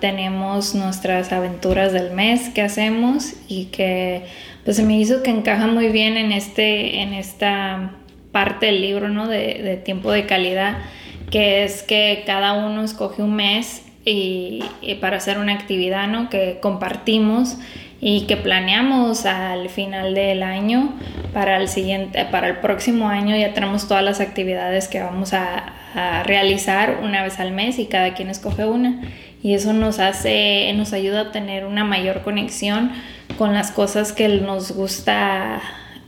tenemos 0.00 0.74
nuestras 0.74 1.32
aventuras 1.32 1.92
del 1.92 2.12
mes 2.12 2.48
que 2.50 2.62
hacemos 2.62 3.34
y 3.48 3.66
que 3.66 4.24
pues 4.64 4.76
se 4.76 4.82
me 4.82 4.98
hizo 4.98 5.22
que 5.22 5.30
encaja 5.30 5.66
muy 5.66 5.88
bien 5.88 6.16
en, 6.16 6.32
este, 6.32 7.00
en 7.00 7.14
esta 7.14 7.92
parte 8.32 8.66
del 8.66 8.80
libro, 8.80 9.08
¿no? 9.08 9.26
De, 9.26 9.80
tiempo 9.84 10.12
de 10.12 10.26
calidad, 10.26 10.78
que 11.30 11.64
es 11.64 11.82
que 11.82 12.22
cada 12.26 12.52
uno 12.52 12.82
escoge 12.84 13.22
un 13.22 13.34
mes 13.34 13.82
y, 14.04 14.64
para 15.00 15.16
hacer 15.16 15.38
una 15.38 15.54
actividad, 15.54 16.08
¿no? 16.08 16.28
Que 16.28 16.58
compartimos 16.60 17.56
y 18.00 18.26
que 18.26 18.36
planeamos 18.36 19.26
al 19.26 19.68
final 19.70 20.14
del 20.14 20.42
año 20.42 20.94
para 21.32 21.56
el 21.56 21.68
siguiente, 21.68 22.24
para 22.26 22.48
el 22.48 22.58
próximo 22.58 23.08
año 23.08 23.36
ya 23.36 23.54
tenemos 23.54 23.88
todas 23.88 24.04
las 24.04 24.20
actividades 24.20 24.86
que 24.86 25.00
vamos 25.00 25.32
a, 25.34 25.74
a 25.94 26.22
realizar 26.22 27.00
una 27.02 27.24
vez 27.24 27.40
al 27.40 27.50
mes 27.50 27.78
y 27.78 27.86
cada 27.86 28.14
quien 28.14 28.30
escoge 28.30 28.66
una 28.66 29.00
y 29.42 29.54
eso 29.54 29.72
nos 29.72 29.98
hace, 29.98 30.72
nos 30.74 30.92
ayuda 30.92 31.20
a 31.20 31.32
tener 31.32 31.64
una 31.64 31.84
mayor 31.84 32.22
conexión 32.22 32.92
con 33.38 33.54
las 33.54 33.70
cosas 33.70 34.12
que 34.12 34.28
nos 34.28 34.72
gusta, 34.72 35.62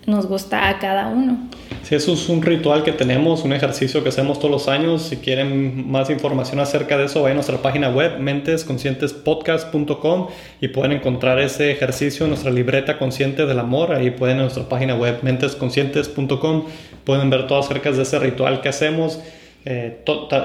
nos 0.07 0.27
gusta 0.27 0.69
a 0.69 0.81
cada 0.81 1.07
uno. 1.07 1.49
Sí, 1.85 1.95
eso 1.95 2.13
es 2.13 2.29
un 2.29 2.43
ritual 2.43 2.83
que 2.83 2.91
tenemos, 2.93 3.45
un 3.45 3.53
ejercicio 3.53 4.03
que 4.03 4.09
hacemos 4.11 4.39
todos 4.39 4.51
los 4.51 4.69
años. 4.69 5.01
Si 5.03 5.17
quieren 5.17 5.91
más 5.91 6.11
información 6.11 6.61
acerca 6.61 6.99
de 6.99 7.07
eso, 7.07 7.23
vayan 7.23 7.37
a 7.37 7.39
nuestra 7.39 7.63
página 7.63 7.89
web 7.89 8.19
mentesconscientespodcast.com 8.19 10.27
y 10.61 10.69
pueden 10.69 10.93
encontrar 10.93 11.39
ese 11.39 11.71
ejercicio 11.71 12.27
en 12.27 12.31
nuestra 12.31 12.51
libreta 12.51 12.99
consciente 12.99 13.47
del 13.47 13.61
amor. 13.61 13.93
Ahí 13.93 14.11
pueden 14.11 14.37
en 14.37 14.43
nuestra 14.43 14.69
página 14.69 14.95
web 14.97 15.21
mentesconscientes.com 15.23 16.65
pueden 17.05 17.31
ver 17.31 17.47
todo 17.47 17.61
acerca 17.61 17.93
de 17.93 18.03
ese 18.03 18.19
ritual 18.19 18.61
que 18.61 18.69
hacemos 18.69 19.21
eh, 19.67 19.99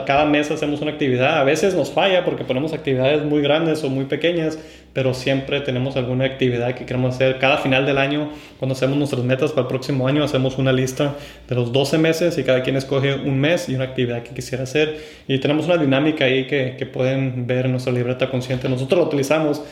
cada 0.05 0.25
mes 0.25 0.51
hacemos 0.51 0.81
una 0.81 0.91
actividad. 0.91 1.39
A 1.39 1.43
veces 1.43 1.73
nos 1.73 1.91
falla 1.91 2.25
porque 2.25 2.43
ponemos 2.43 2.73
actividades 2.73 3.23
muy 3.23 3.41
grandes 3.41 3.83
o 3.83 3.89
muy 3.89 4.05
pequeñas, 4.05 4.59
pero 4.93 5.13
siempre 5.13 5.61
tenemos 5.61 5.95
alguna 5.95 6.25
actividad 6.25 6.75
que 6.75 6.85
queremos 6.85 7.15
hacer. 7.15 7.39
Cada 7.39 7.57
final 7.57 7.85
del 7.85 7.97
año, 7.97 8.29
cuando 8.59 8.73
hacemos 8.73 8.97
nuestras 8.97 9.23
metas 9.23 9.51
para 9.51 9.61
el 9.61 9.67
próximo 9.67 10.07
año, 10.07 10.23
hacemos 10.23 10.57
una 10.57 10.73
lista 10.73 11.15
de 11.47 11.55
los 11.55 11.71
12 11.71 11.97
meses 11.97 12.37
y 12.37 12.43
cada 12.43 12.61
quien 12.61 12.75
escoge 12.75 13.13
un 13.15 13.39
mes 13.39 13.69
y 13.69 13.75
una 13.75 13.85
actividad 13.85 14.23
que 14.23 14.31
quisiera 14.31 14.63
hacer. 14.63 14.97
Y 15.27 15.39
tenemos 15.39 15.65
una 15.65 15.77
dinámica 15.77 16.25
ahí 16.25 16.45
que, 16.45 16.75
que 16.77 16.85
pueden 16.85 17.47
ver 17.47 17.65
en 17.65 17.71
nuestra 17.71 17.93
libreta 17.93 18.29
consciente. 18.29 18.67
Nosotros 18.67 18.99
lo 18.99 19.05
utilizamos, 19.05 19.63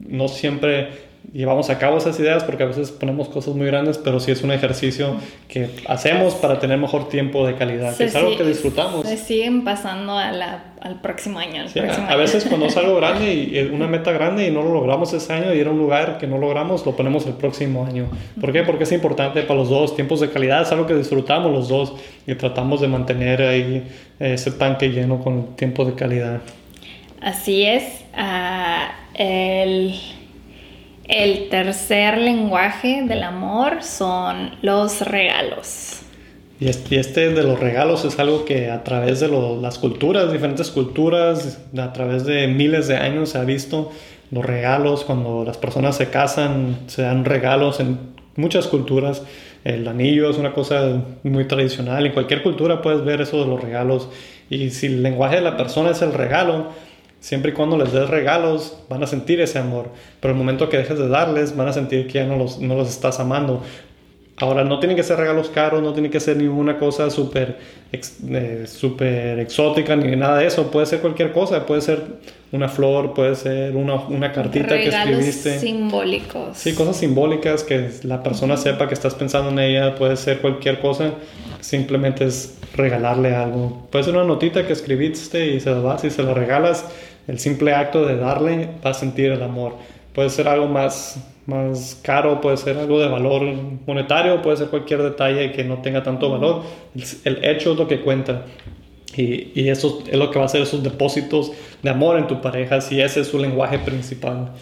no 0.00 0.26
siempre 0.26 1.09
llevamos 1.32 1.70
a 1.70 1.78
cabo 1.78 1.98
esas 1.98 2.18
ideas 2.18 2.44
porque 2.44 2.62
a 2.62 2.66
veces 2.66 2.90
ponemos 2.90 3.28
cosas 3.28 3.54
muy 3.54 3.66
grandes, 3.66 3.98
pero 3.98 4.20
sí 4.20 4.30
es 4.30 4.42
un 4.42 4.50
ejercicio 4.52 5.16
que 5.48 5.70
hacemos 5.86 6.34
para 6.34 6.58
tener 6.58 6.78
mejor 6.78 7.08
tiempo 7.08 7.46
de 7.46 7.54
calidad, 7.54 8.00
es 8.00 8.14
algo 8.16 8.36
que 8.36 8.44
disfrutamos. 8.44 9.06
Se 9.06 9.16
siguen 9.16 9.64
pasando 9.64 10.16
al 10.16 11.00
próximo 11.02 11.38
año. 11.38 11.64
a, 12.08 12.16
veces 12.16 12.44
cuando 12.44 12.66
es 12.66 12.76
algo 12.76 12.96
grande 12.96 13.32
y 13.32 13.58
una 13.72 13.86
meta 13.86 14.12
grande 14.12 14.46
y 14.46 14.50
no 14.50 14.62
lo 14.62 14.72
logramos 14.72 15.12
ese 15.12 15.32
año 15.32 15.54
y 15.54 15.60
era 15.60 15.70
un 15.70 15.78
lugar 15.78 16.18
que 16.18 16.26
no 16.26 16.38
logramos, 16.38 16.84
lo 16.84 16.96
ponemos 16.96 17.26
el 17.26 17.34
próximo 17.34 17.84
año. 17.84 18.08
¿Por 18.40 18.52
qué? 18.52 18.62
Porque 18.62 18.84
es 18.84 18.92
importante 18.92 19.42
para 19.42 19.58
los 19.58 19.68
dos, 19.68 19.94
tiempos 19.94 20.20
de 20.20 20.30
calidad 20.30 20.62
es 20.62 20.72
algo 20.72 20.86
que 20.86 20.94
disfrutamos 20.94 21.52
los 21.52 21.68
dos 21.68 21.94
y 22.26 22.34
tratamos 22.34 22.80
de 22.80 22.88
mantener 22.88 23.42
ahí 23.42 23.86
ese 24.18 24.50
tanque 24.52 24.88
lleno 24.88 25.20
con 25.20 25.56
tiempo 25.56 25.84
de 25.84 25.94
calidad. 25.94 26.40
Así 27.20 27.64
es. 27.64 27.84
Uh, 28.16 28.90
el 29.14 29.94
el 31.10 31.48
tercer 31.48 32.18
lenguaje 32.18 33.02
del 33.06 33.24
amor 33.24 33.82
son 33.82 34.52
los 34.62 35.00
regalos. 35.02 36.02
Y 36.60 36.68
este, 36.68 37.30
de 37.30 37.42
los 37.42 37.58
regalos 37.58 38.04
es 38.04 38.18
algo 38.18 38.44
que 38.44 38.70
a 38.70 38.84
través 38.84 39.18
de 39.18 39.28
las 39.28 39.78
culturas, 39.78 40.30
diferentes 40.30 40.70
culturas, 40.70 41.58
a 41.76 41.92
través 41.92 42.24
de 42.26 42.46
miles 42.46 42.86
de 42.86 42.96
años 42.96 43.30
se 43.30 43.38
ha 43.38 43.44
visto 43.44 43.90
los 44.30 44.44
regalos, 44.44 45.04
cuando 45.04 45.42
las 45.44 45.56
personas 45.56 45.96
se 45.96 46.10
casan, 46.10 46.78
se 46.86 47.02
dan 47.02 47.24
regalos 47.24 47.80
en 47.80 47.98
muchas 48.36 48.68
culturas. 48.68 49.22
El 49.64 49.88
anillo 49.88 50.30
es 50.30 50.38
una 50.38 50.52
cosa 50.52 51.02
muy 51.24 51.48
tradicional, 51.48 52.06
en 52.06 52.12
cualquier 52.12 52.42
cultura 52.42 52.82
puedes 52.82 53.04
ver 53.04 53.20
eso 53.20 53.40
de 53.40 53.46
los 53.46 53.60
regalos. 53.60 54.08
Y 54.48 54.70
si 54.70 54.86
el 54.86 55.02
lenguaje 55.02 55.36
de 55.36 55.42
la 55.42 55.56
persona 55.56 55.90
es 55.90 56.02
el 56.02 56.12
regalo, 56.12 56.68
Siempre 57.20 57.50
y 57.50 57.54
cuando 57.54 57.76
les 57.76 57.92
des 57.92 58.08
regalos, 58.08 58.78
van 58.88 59.02
a 59.02 59.06
sentir 59.06 59.40
ese 59.40 59.58
amor. 59.58 59.90
Pero 60.20 60.32
el 60.32 60.38
momento 60.38 60.68
que 60.68 60.78
dejes 60.78 60.98
de 60.98 61.08
darles, 61.08 61.54
van 61.54 61.68
a 61.68 61.72
sentir 61.72 62.06
que 62.06 62.14
ya 62.14 62.24
no 62.24 62.36
los, 62.36 62.58
no 62.60 62.74
los 62.74 62.88
estás 62.88 63.20
amando. 63.20 63.62
Ahora, 64.40 64.64
no 64.64 64.78
tienen 64.78 64.96
que 64.96 65.02
ser 65.02 65.18
regalos 65.18 65.50
caros, 65.50 65.82
no 65.82 65.92
tiene 65.92 66.08
que 66.08 66.18
ser 66.18 66.38
ninguna 66.38 66.78
cosa 66.78 67.10
súper 67.10 67.58
eh, 67.92 68.64
super 68.66 69.38
exótica 69.38 69.94
ni 69.96 70.16
nada 70.16 70.38
de 70.38 70.46
eso. 70.46 70.70
Puede 70.70 70.86
ser 70.86 71.00
cualquier 71.00 71.32
cosa, 71.32 71.66
puede 71.66 71.82
ser 71.82 72.02
una 72.50 72.66
flor, 72.70 73.12
puede 73.12 73.34
ser 73.34 73.76
una, 73.76 73.96
una 73.96 74.32
cartita 74.32 74.68
que 74.68 74.88
escribiste. 74.88 75.58
simbólicos. 75.58 76.56
Sí, 76.56 76.72
cosas 76.74 76.96
simbólicas 76.96 77.64
que 77.64 77.90
la 78.04 78.22
persona 78.22 78.56
sepa 78.56 78.88
que 78.88 78.94
estás 78.94 79.14
pensando 79.14 79.50
en 79.50 79.58
ella, 79.58 79.94
puede 79.94 80.16
ser 80.16 80.38
cualquier 80.38 80.80
cosa. 80.80 81.12
Simplemente 81.60 82.24
es 82.24 82.56
regalarle 82.74 83.34
algo. 83.34 83.86
Puede 83.90 84.04
ser 84.04 84.14
una 84.14 84.24
notita 84.24 84.66
que 84.66 84.72
escribiste 84.72 85.48
y 85.48 85.60
se 85.60 85.70
la 85.70 85.80
vas 85.80 86.02
y 86.04 86.10
se 86.10 86.22
la 86.22 86.32
regalas 86.32 86.86
el 87.26 87.38
simple 87.38 87.74
acto 87.74 88.04
de 88.04 88.16
darle 88.16 88.68
va 88.84 88.90
a 88.90 88.94
sentir 88.94 89.30
el 89.30 89.42
amor. 89.42 89.76
Puede 90.14 90.30
ser 90.30 90.48
algo 90.48 90.66
más, 90.66 91.22
más 91.46 92.00
caro, 92.02 92.40
puede 92.40 92.56
ser 92.56 92.76
algo 92.76 92.98
de 92.98 93.08
valor 93.08 93.42
monetario, 93.86 94.42
puede 94.42 94.56
ser 94.56 94.68
cualquier 94.68 95.02
detalle 95.02 95.52
que 95.52 95.64
no 95.64 95.78
tenga 95.78 96.02
tanto 96.02 96.30
valor. 96.30 96.62
El, 97.24 97.44
hecho 97.44 97.72
es 97.72 97.78
lo 97.78 97.86
que 97.86 98.00
cuenta. 98.00 98.46
Y, 99.16 99.52
y, 99.54 99.68
eso 99.68 100.02
es 100.06 100.16
lo 100.16 100.30
que 100.30 100.38
va 100.38 100.44
a 100.44 100.46
hacer 100.46 100.62
esos 100.62 100.82
depósitos 100.82 101.52
de 101.82 101.90
amor 101.90 102.18
en 102.18 102.26
tu 102.26 102.40
pareja, 102.40 102.80
si 102.80 103.00
ese 103.00 103.20
es 103.20 103.28
su 103.28 103.38
lenguaje 103.38 103.78
principal. 103.78 104.52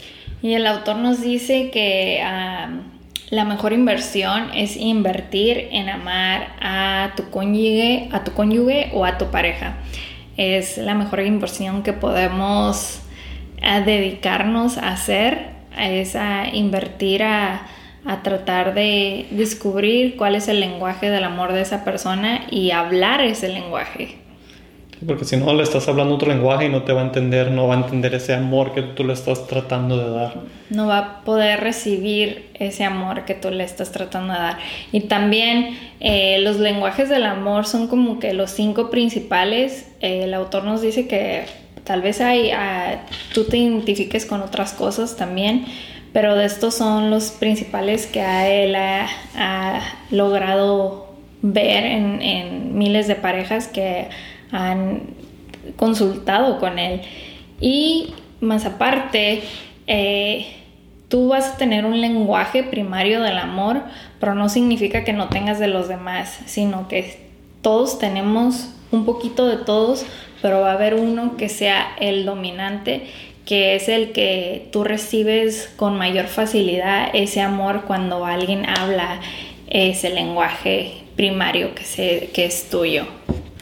Y 0.42 0.54
el 0.54 0.66
autor 0.66 0.96
nos 0.96 1.20
dice 1.22 1.70
que 1.70 2.20
la 3.30 3.44
mejor 3.44 3.72
inversión 3.72 4.50
es 4.54 4.76
invertir 4.76 5.68
en 5.70 5.88
amar 5.88 6.54
a 6.60 7.12
tu 7.16 7.28
cónyuge, 7.30 8.08
a 8.12 8.24
tu 8.24 8.32
cónyuge 8.32 8.90
o 8.94 9.04
a 9.04 9.18
tu 9.18 9.26
pareja 9.26 9.78
es 10.38 10.78
la 10.78 10.94
mejor 10.94 11.20
inversión 11.20 11.82
que 11.82 11.92
podemos 11.92 13.00
a 13.62 13.80
dedicarnos 13.80 14.78
a 14.78 14.92
hacer, 14.92 15.50
es 15.76 16.16
a 16.16 16.48
invertir 16.48 17.22
a, 17.24 17.66
a 18.06 18.22
tratar 18.22 18.72
de 18.72 19.26
descubrir 19.32 20.16
cuál 20.16 20.36
es 20.36 20.48
el 20.48 20.60
lenguaje 20.60 21.10
del 21.10 21.24
amor 21.24 21.52
de 21.52 21.60
esa 21.60 21.84
persona 21.84 22.46
y 22.50 22.70
hablar 22.70 23.20
ese 23.20 23.48
lenguaje. 23.48 24.27
Porque 25.06 25.24
si 25.24 25.36
no 25.36 25.54
le 25.54 25.62
estás 25.62 25.86
hablando 25.86 26.16
otro 26.16 26.28
lenguaje 26.28 26.66
y 26.66 26.68
no 26.68 26.82
te 26.82 26.92
va 26.92 27.02
a 27.02 27.04
entender, 27.04 27.52
no 27.52 27.68
va 27.68 27.74
a 27.74 27.78
entender 27.78 28.14
ese 28.14 28.34
amor 28.34 28.74
que 28.74 28.82
tú 28.82 29.04
le 29.04 29.12
estás 29.12 29.46
tratando 29.46 29.96
de 29.96 30.10
dar. 30.10 30.34
No 30.70 30.88
va 30.88 30.98
a 30.98 31.24
poder 31.24 31.60
recibir 31.60 32.50
ese 32.54 32.84
amor 32.84 33.24
que 33.24 33.34
tú 33.34 33.50
le 33.50 33.62
estás 33.62 33.92
tratando 33.92 34.32
de 34.32 34.40
dar. 34.40 34.58
Y 34.90 35.02
también 35.02 35.78
eh, 36.00 36.40
los 36.40 36.58
lenguajes 36.58 37.08
del 37.08 37.24
amor 37.24 37.66
son 37.66 37.86
como 37.86 38.18
que 38.18 38.32
los 38.32 38.50
cinco 38.50 38.90
principales. 38.90 39.88
Eh, 40.00 40.24
el 40.24 40.34
autor 40.34 40.64
nos 40.64 40.82
dice 40.82 41.06
que 41.06 41.44
tal 41.84 42.02
vez 42.02 42.20
hay, 42.20 42.50
ah, 42.50 43.02
tú 43.32 43.44
te 43.44 43.56
identifiques 43.56 44.26
con 44.26 44.42
otras 44.42 44.72
cosas 44.72 45.16
también, 45.16 45.64
pero 46.12 46.34
de 46.34 46.44
estos 46.44 46.74
son 46.74 47.10
los 47.10 47.30
principales 47.30 48.06
que 48.06 48.64
él 48.64 48.74
ha, 48.74 49.80
logrado 50.10 51.06
ver 51.40 51.84
en, 51.84 52.20
en 52.20 52.76
miles 52.76 53.06
de 53.06 53.14
parejas 53.14 53.68
que 53.68 54.08
han 54.52 55.02
consultado 55.76 56.58
con 56.58 56.78
él. 56.78 57.02
Y 57.60 58.14
más 58.40 58.64
aparte, 58.64 59.42
eh, 59.86 60.46
tú 61.08 61.28
vas 61.28 61.48
a 61.48 61.56
tener 61.56 61.84
un 61.84 62.00
lenguaje 62.00 62.62
primario 62.62 63.22
del 63.22 63.38
amor, 63.38 63.82
pero 64.20 64.34
no 64.34 64.48
significa 64.48 65.04
que 65.04 65.12
no 65.12 65.28
tengas 65.28 65.58
de 65.58 65.68
los 65.68 65.88
demás, 65.88 66.38
sino 66.46 66.88
que 66.88 67.28
todos 67.62 67.98
tenemos 67.98 68.70
un 68.90 69.04
poquito 69.04 69.46
de 69.46 69.56
todos, 69.56 70.06
pero 70.40 70.60
va 70.60 70.70
a 70.70 70.74
haber 70.74 70.94
uno 70.94 71.36
que 71.36 71.48
sea 71.48 71.86
el 71.98 72.24
dominante, 72.24 73.06
que 73.44 73.74
es 73.74 73.88
el 73.88 74.12
que 74.12 74.68
tú 74.72 74.84
recibes 74.84 75.72
con 75.76 75.96
mayor 75.96 76.26
facilidad 76.26 77.08
ese 77.14 77.40
amor 77.40 77.84
cuando 77.86 78.24
alguien 78.24 78.68
habla 78.68 79.20
ese 79.68 80.10
lenguaje 80.10 81.02
primario 81.16 81.70
que, 81.74 82.30
es 82.34 82.70
tuyo 82.70 83.06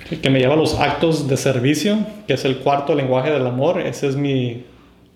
que 0.09 0.31
me 0.31 0.39
lleva 0.39 0.55
a 0.55 0.57
los 0.57 0.79
actos 0.79 1.29
de 1.29 1.37
servicio, 1.37 1.99
que 2.27 2.35
es 2.35 2.45
el 2.45 2.59
cuarto 2.59 2.95
lenguaje 2.95 3.31
del 3.31 3.47
amor. 3.47 3.81
Ese 3.81 4.07
es 4.07 4.17
mi 4.17 4.65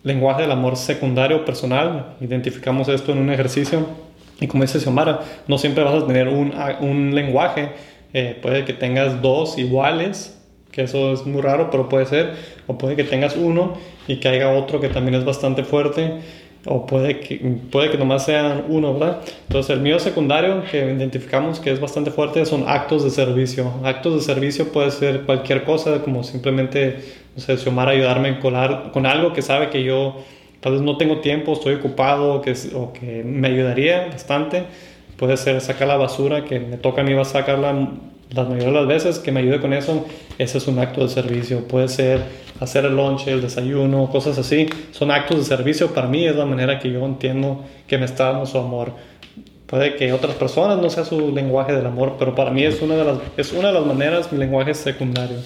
lenguaje 0.03 0.43
del 0.43 0.53
amor 0.53 0.77
secundario 0.77 1.45
personal. 1.45 2.17
Identificamos 2.21 2.89
esto 2.89 3.13
en 3.13 3.19
un 3.19 3.31
ejercicio. 3.31 3.87
Y 4.41 4.47
como 4.47 4.65
dice 4.65 4.81
Xiomara, 4.81 5.21
no 5.47 5.59
siempre 5.59 5.85
vas 5.85 6.03
a 6.03 6.07
tener 6.07 6.29
un, 6.29 6.53
un 6.81 7.15
lenguaje. 7.15 7.71
Eh, 8.13 8.39
puede 8.41 8.65
que 8.65 8.73
tengas 8.73 9.23
dos 9.23 9.59
iguales, 9.59 10.39
que 10.73 10.83
eso 10.83 11.13
es 11.13 11.25
muy 11.27 11.43
raro, 11.43 11.71
pero 11.71 11.89
puede 11.89 12.07
ser. 12.07 12.35
O 12.67 12.77
puede 12.77 12.97
que 12.97 13.05
tengas 13.05 13.37
uno 13.37 13.75
y 14.09 14.17
que 14.17 14.29
haya 14.29 14.51
otro 14.51 14.81
que 14.81 14.89
también 14.89 15.15
es 15.15 15.25
bastante 15.25 15.63
fuerte 15.63 16.21
o 16.67 16.87
puede 16.87 17.21
que, 17.21 17.37
puede 17.71 17.91
que 17.91 17.97
nomás 17.97 18.25
sean 18.25 18.65
uno, 18.69 18.93
¿verdad? 18.95 19.23
Entonces 19.49 19.71
el 19.71 19.81
mío 19.81 19.99
secundario 19.99 20.63
que 20.71 20.79
identificamos 20.93 21.59
que 21.59 21.71
es 21.71 21.81
bastante 21.81 22.11
fuerte 22.11 22.45
son 22.45 22.65
actos 22.69 23.03
de 23.03 23.11
servicio. 23.11 23.73
Actos 23.83 24.15
de 24.15 24.21
servicio 24.21 24.71
puede 24.71 24.91
ser 24.91 25.23
cualquier 25.23 25.65
cosa, 25.65 26.03
como 26.03 26.23
simplemente, 26.23 26.99
no 27.35 27.41
sé, 27.41 27.57
Xiomara 27.57 27.93
ayudarme 27.93 28.39
con, 28.41 28.55
con 28.93 29.07
algo 29.07 29.33
que 29.33 29.43
sabe 29.43 29.71
que 29.71 29.83
yo 29.85 30.17
tal 30.61 30.73
vez 30.73 30.83
no 30.83 30.99
tengo 30.99 31.21
tiempo, 31.21 31.55
estoy 31.55 31.75
ocupado 31.75 32.43
que, 32.43 32.55
o 32.75 32.93
que 32.93 33.25
me 33.25 33.49
ayudaría 33.49 34.09
bastante. 34.09 34.65
Puede 35.17 35.37
ser 35.37 35.61
sacar 35.61 35.89
la 35.89 35.97
basura, 35.97 36.45
que 36.45 36.61
me 36.61 36.77
toca 36.77 37.01
a 37.01 37.05
mí 37.05 37.13
va 37.15 37.23
a 37.23 37.27
sacarla 37.27 37.75
las 38.31 38.49
mayoría 38.49 38.69
de 38.69 38.75
las 38.75 38.87
veces 38.87 39.19
que 39.19 39.33
me 39.33 39.41
ayude 39.41 39.61
con 39.61 39.73
eso, 39.73 40.07
ese 40.39 40.59
es 40.59 40.69
un 40.69 40.79
acto 40.79 41.03
de 41.03 41.09
servicio. 41.09 41.67
Puede 41.67 41.89
ser 41.89 42.21
hacer 42.61 42.85
el 42.85 42.95
lunch, 42.95 43.27
el 43.27 43.41
desayuno, 43.41 44.09
cosas 44.11 44.39
así. 44.39 44.69
Son 44.93 45.11
actos 45.11 45.39
de 45.39 45.45
servicio. 45.45 45.93
Para 45.93 46.07
mí 46.07 46.27
es 46.27 46.37
la 46.37 46.45
manera 46.45 46.79
que 46.79 46.93
yo 46.93 47.05
entiendo 47.05 47.65
que 47.87 47.99
me 47.99 48.05
está 48.05 48.31
dando 48.31 48.47
su 48.47 48.59
amor. 48.59 48.93
Puede 49.67 49.97
que 49.97 50.13
otras 50.13 50.35
personas 50.35 50.79
no 50.79 50.91
sea 50.91 51.05
su 51.05 51.33
lenguaje 51.33 51.73
del 51.73 51.87
amor, 51.87 52.17
pero 52.19 52.35
para 52.35 52.51
mí 52.51 52.65
es 52.65 52.83
una 52.83 52.97
de 52.97 53.05
las, 53.05 53.19
es 53.37 53.53
una 53.53 53.69
de 53.69 53.75
las 53.75 53.87
maneras, 53.87 54.33
mi 54.33 54.39
lenguaje 54.39 54.75
secundario. 54.75 55.39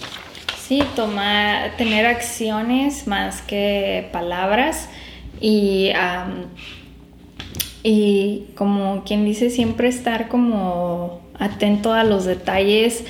Sí, 0.58 0.82
tomar, 0.96 1.76
tener 1.76 2.06
acciones 2.06 3.06
más 3.06 3.42
que 3.42 4.08
palabras 4.12 4.88
y, 5.40 5.90
y 7.82 8.46
como 8.54 9.04
quien 9.04 9.26
dice, 9.26 9.50
siempre 9.50 9.88
estar 9.88 10.28
como 10.28 11.20
atento 11.38 11.92
a 11.92 12.02
los 12.02 12.24
detalles 12.24 13.04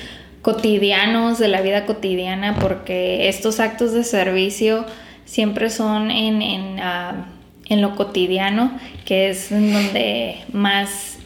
cotidianos 0.45 1.39
de 1.39 1.47
la 1.47 1.61
vida 1.61 1.87
cotidiana 1.87 2.55
porque 2.61 3.29
estos 3.29 3.59
actos 3.59 3.93
de 3.93 4.03
servicio 4.03 4.85
siempre 5.25 5.71
son 5.71 6.11
en, 6.11 6.43
en, 6.43 6.79
ah, 6.81 7.25
en 7.67 7.81
lo 7.81 7.95
cotidiano, 7.95 8.77
que 9.05 9.29
es 9.29 9.49
donde 9.49 10.43
más 10.53 11.17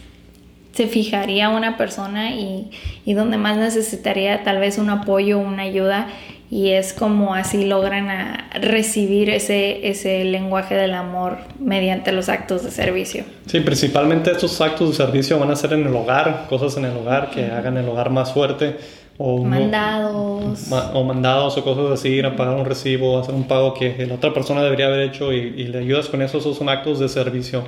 se 0.72 0.88
fijaría 0.88 1.50
una 1.50 1.76
persona 1.76 2.32
y, 2.32 2.72
y, 3.04 3.14
donde 3.14 3.36
más 3.36 3.58
necesitaría 3.58 4.46
tal 4.46 4.60
vez 4.60 4.78
un 4.78 4.90
apoyo, 4.90 5.38
una 5.38 5.64
ayuda 5.64 6.08
y 6.50 6.70
es 6.70 6.94
como 6.94 7.36
así 7.36 7.66
logran 7.66 8.10
a 8.10 8.50
recibir 8.54 9.30
ese, 9.30 9.90
ese 9.90 10.24
lenguaje 10.24 10.76
del 10.76 10.94
amor 10.94 11.40
mediante 11.60 12.14
los 12.14 12.30
actos 12.30 12.64
de 12.64 12.72
servicio. 12.72 13.26
Sí, 13.48 13.60
principalmente 13.60 14.32
estos 14.32 14.62
actos 14.62 14.92
de 14.92 14.96
servicio 14.96 15.38
van 15.38 15.52
a 15.52 15.58
ser 15.58 15.74
en 15.74 15.86
el 15.86 15.94
hogar, 15.94 16.46
cosas 16.50 16.78
en 16.78 16.86
el 16.86 16.96
hogar 16.96 17.30
que 17.32 17.46
hagan 17.46 17.76
el 17.76 17.88
hogar 17.90 18.10
más 18.10 18.34
fuerte. 18.34 18.78
O 19.22 19.44
mandados. 19.44 20.72
o 20.72 21.04
mandados 21.04 21.58
o 21.58 21.64
cosas 21.64 21.92
así, 21.92 22.08
ir 22.08 22.26
a 22.26 22.36
pagar 22.36 22.56
un 22.56 22.66
recibo, 22.66 23.20
hacer 23.20 23.36
un 23.36 23.44
pago 23.44 23.74
que 23.74 24.06
la 24.08 24.16
otra 24.16 24.34
persona 24.34 24.64
debería 24.64 24.88
haber 24.88 25.02
hecho 25.02 25.34
y, 25.34 25.38
y 25.38 25.68
le 25.68 25.80
ayudas 25.80 26.08
con 26.08 26.22
eso, 26.22 26.38
esos 26.38 26.58
son 26.58 26.70
actos 26.70 27.00
de 27.00 27.10
servicio. 27.10 27.64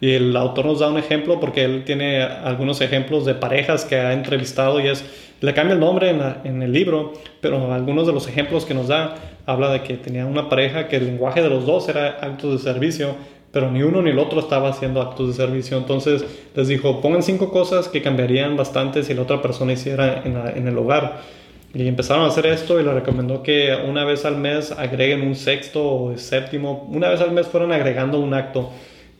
Y 0.00 0.12
el 0.12 0.36
autor 0.36 0.66
nos 0.66 0.80
da 0.80 0.88
un 0.88 0.98
ejemplo 0.98 1.38
porque 1.40 1.64
él 1.64 1.84
tiene 1.84 2.22
algunos 2.22 2.80
ejemplos 2.80 3.24
de 3.24 3.34
parejas 3.34 3.84
que 3.84 3.96
ha 3.96 4.12
entrevistado 4.12 4.80
y 4.80 4.88
es 4.88 5.04
le 5.44 5.52
cambia 5.52 5.74
el 5.74 5.80
nombre 5.80 6.08
en, 6.44 6.62
el 6.62 6.72
libro, 6.72 7.12
pero 7.42 7.72
algunos 7.72 8.06
de 8.06 8.14
los 8.14 8.28
ejemplos 8.28 8.64
que 8.64 8.72
nos 8.72 8.88
da 8.88 9.16
habla 9.44 9.70
de 9.70 9.82
que 9.82 9.98
tenía 9.98 10.24
una 10.24 10.48
pareja 10.48 10.88
que 10.88 10.96
el 10.96 11.04
lenguaje 11.04 11.42
de 11.42 11.50
los 11.50 11.66
dos 11.66 11.86
era 11.88 12.16
actos 12.20 12.52
de 12.52 12.72
servicio, 12.72 13.14
pero 13.54 13.70
ni 13.70 13.84
uno 13.84 14.02
ni 14.02 14.10
el 14.10 14.18
otro 14.18 14.40
estaba 14.40 14.68
haciendo 14.68 15.00
actos 15.00 15.28
de 15.28 15.34
servicio. 15.34 15.78
Entonces 15.78 16.24
les 16.56 16.66
dijo, 16.66 17.00
pongan 17.00 17.22
cinco 17.22 17.52
cosas 17.52 17.86
que 17.86 18.02
cambiarían 18.02 18.56
bastante 18.56 19.04
si 19.04 19.14
la 19.14 19.22
otra 19.22 19.40
persona 19.40 19.72
hiciera 19.72 20.24
en, 20.24 20.66
el 20.66 20.76
hogar. 20.76 21.20
Y 21.72 21.86
empezaron 21.86 22.24
a 22.24 22.28
hacer 22.28 22.46
esto 22.46 22.80
y 22.80 22.82
le 22.82 22.92
recomendó 22.92 23.44
que 23.44 23.72
una 23.88 24.04
vez 24.04 24.24
al 24.24 24.38
mes 24.38 24.72
agreguen 24.72 25.22
un 25.22 25.36
sexto 25.36 25.84
o 25.84 26.18
séptimo, 26.18 26.88
una 26.90 27.08
vez 27.08 27.20
al 27.20 27.30
mes 27.30 27.46
fueron 27.46 27.70
agregando 27.70 28.18
un 28.18 28.34
acto. 28.34 28.70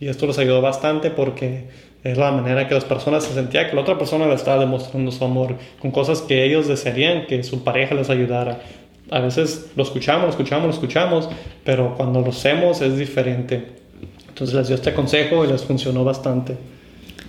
Y 0.01 0.09
esto 0.09 0.27
les 0.27 0.37
ayudó 0.39 0.61
bastante 0.61 1.11
porque 1.13 1.69
es 2.03 2.19
la 2.19 2.33
manera 2.33 2.67
que 2.67 2.75
las 2.75 2.85
personas 2.85 3.23
se 3.23 3.35
sentían 3.35 3.71
que 3.71 3.77
la 3.77 3.83
otra 3.83 3.97
persona 3.97 4.27
le 4.27 4.35
estaba 4.35 4.59
demostrando 4.59 5.13
su 5.13 5.25
amor 5.25 5.55
con 5.81 5.93
cosas 5.93 6.23
que 6.23 6.45
ellos 6.45 6.67
desearían 6.67 7.27
que 7.27 7.45
su 7.45 7.63
pareja 7.63 7.95
les 7.95 8.11
ayudara. 8.11 8.59
A 9.13 9.21
veces 9.21 9.71
lo 9.77 9.85
escuchamos, 9.85 10.25
lo 10.25 10.31
escuchamos, 10.31 10.67
lo 10.67 10.73
escuchamos, 10.73 11.29
pero 11.65 11.95
cuando 11.97 12.21
lo 12.21 12.31
hacemos 12.31 12.81
es 12.81 12.99
diferente. 12.99 13.84
Entonces 14.35 14.57
les 14.57 14.67
dio 14.67 14.75
este 14.75 14.93
consejo 14.93 15.45
y 15.45 15.49
les 15.49 15.63
funcionó 15.63 16.03
bastante. 16.03 16.57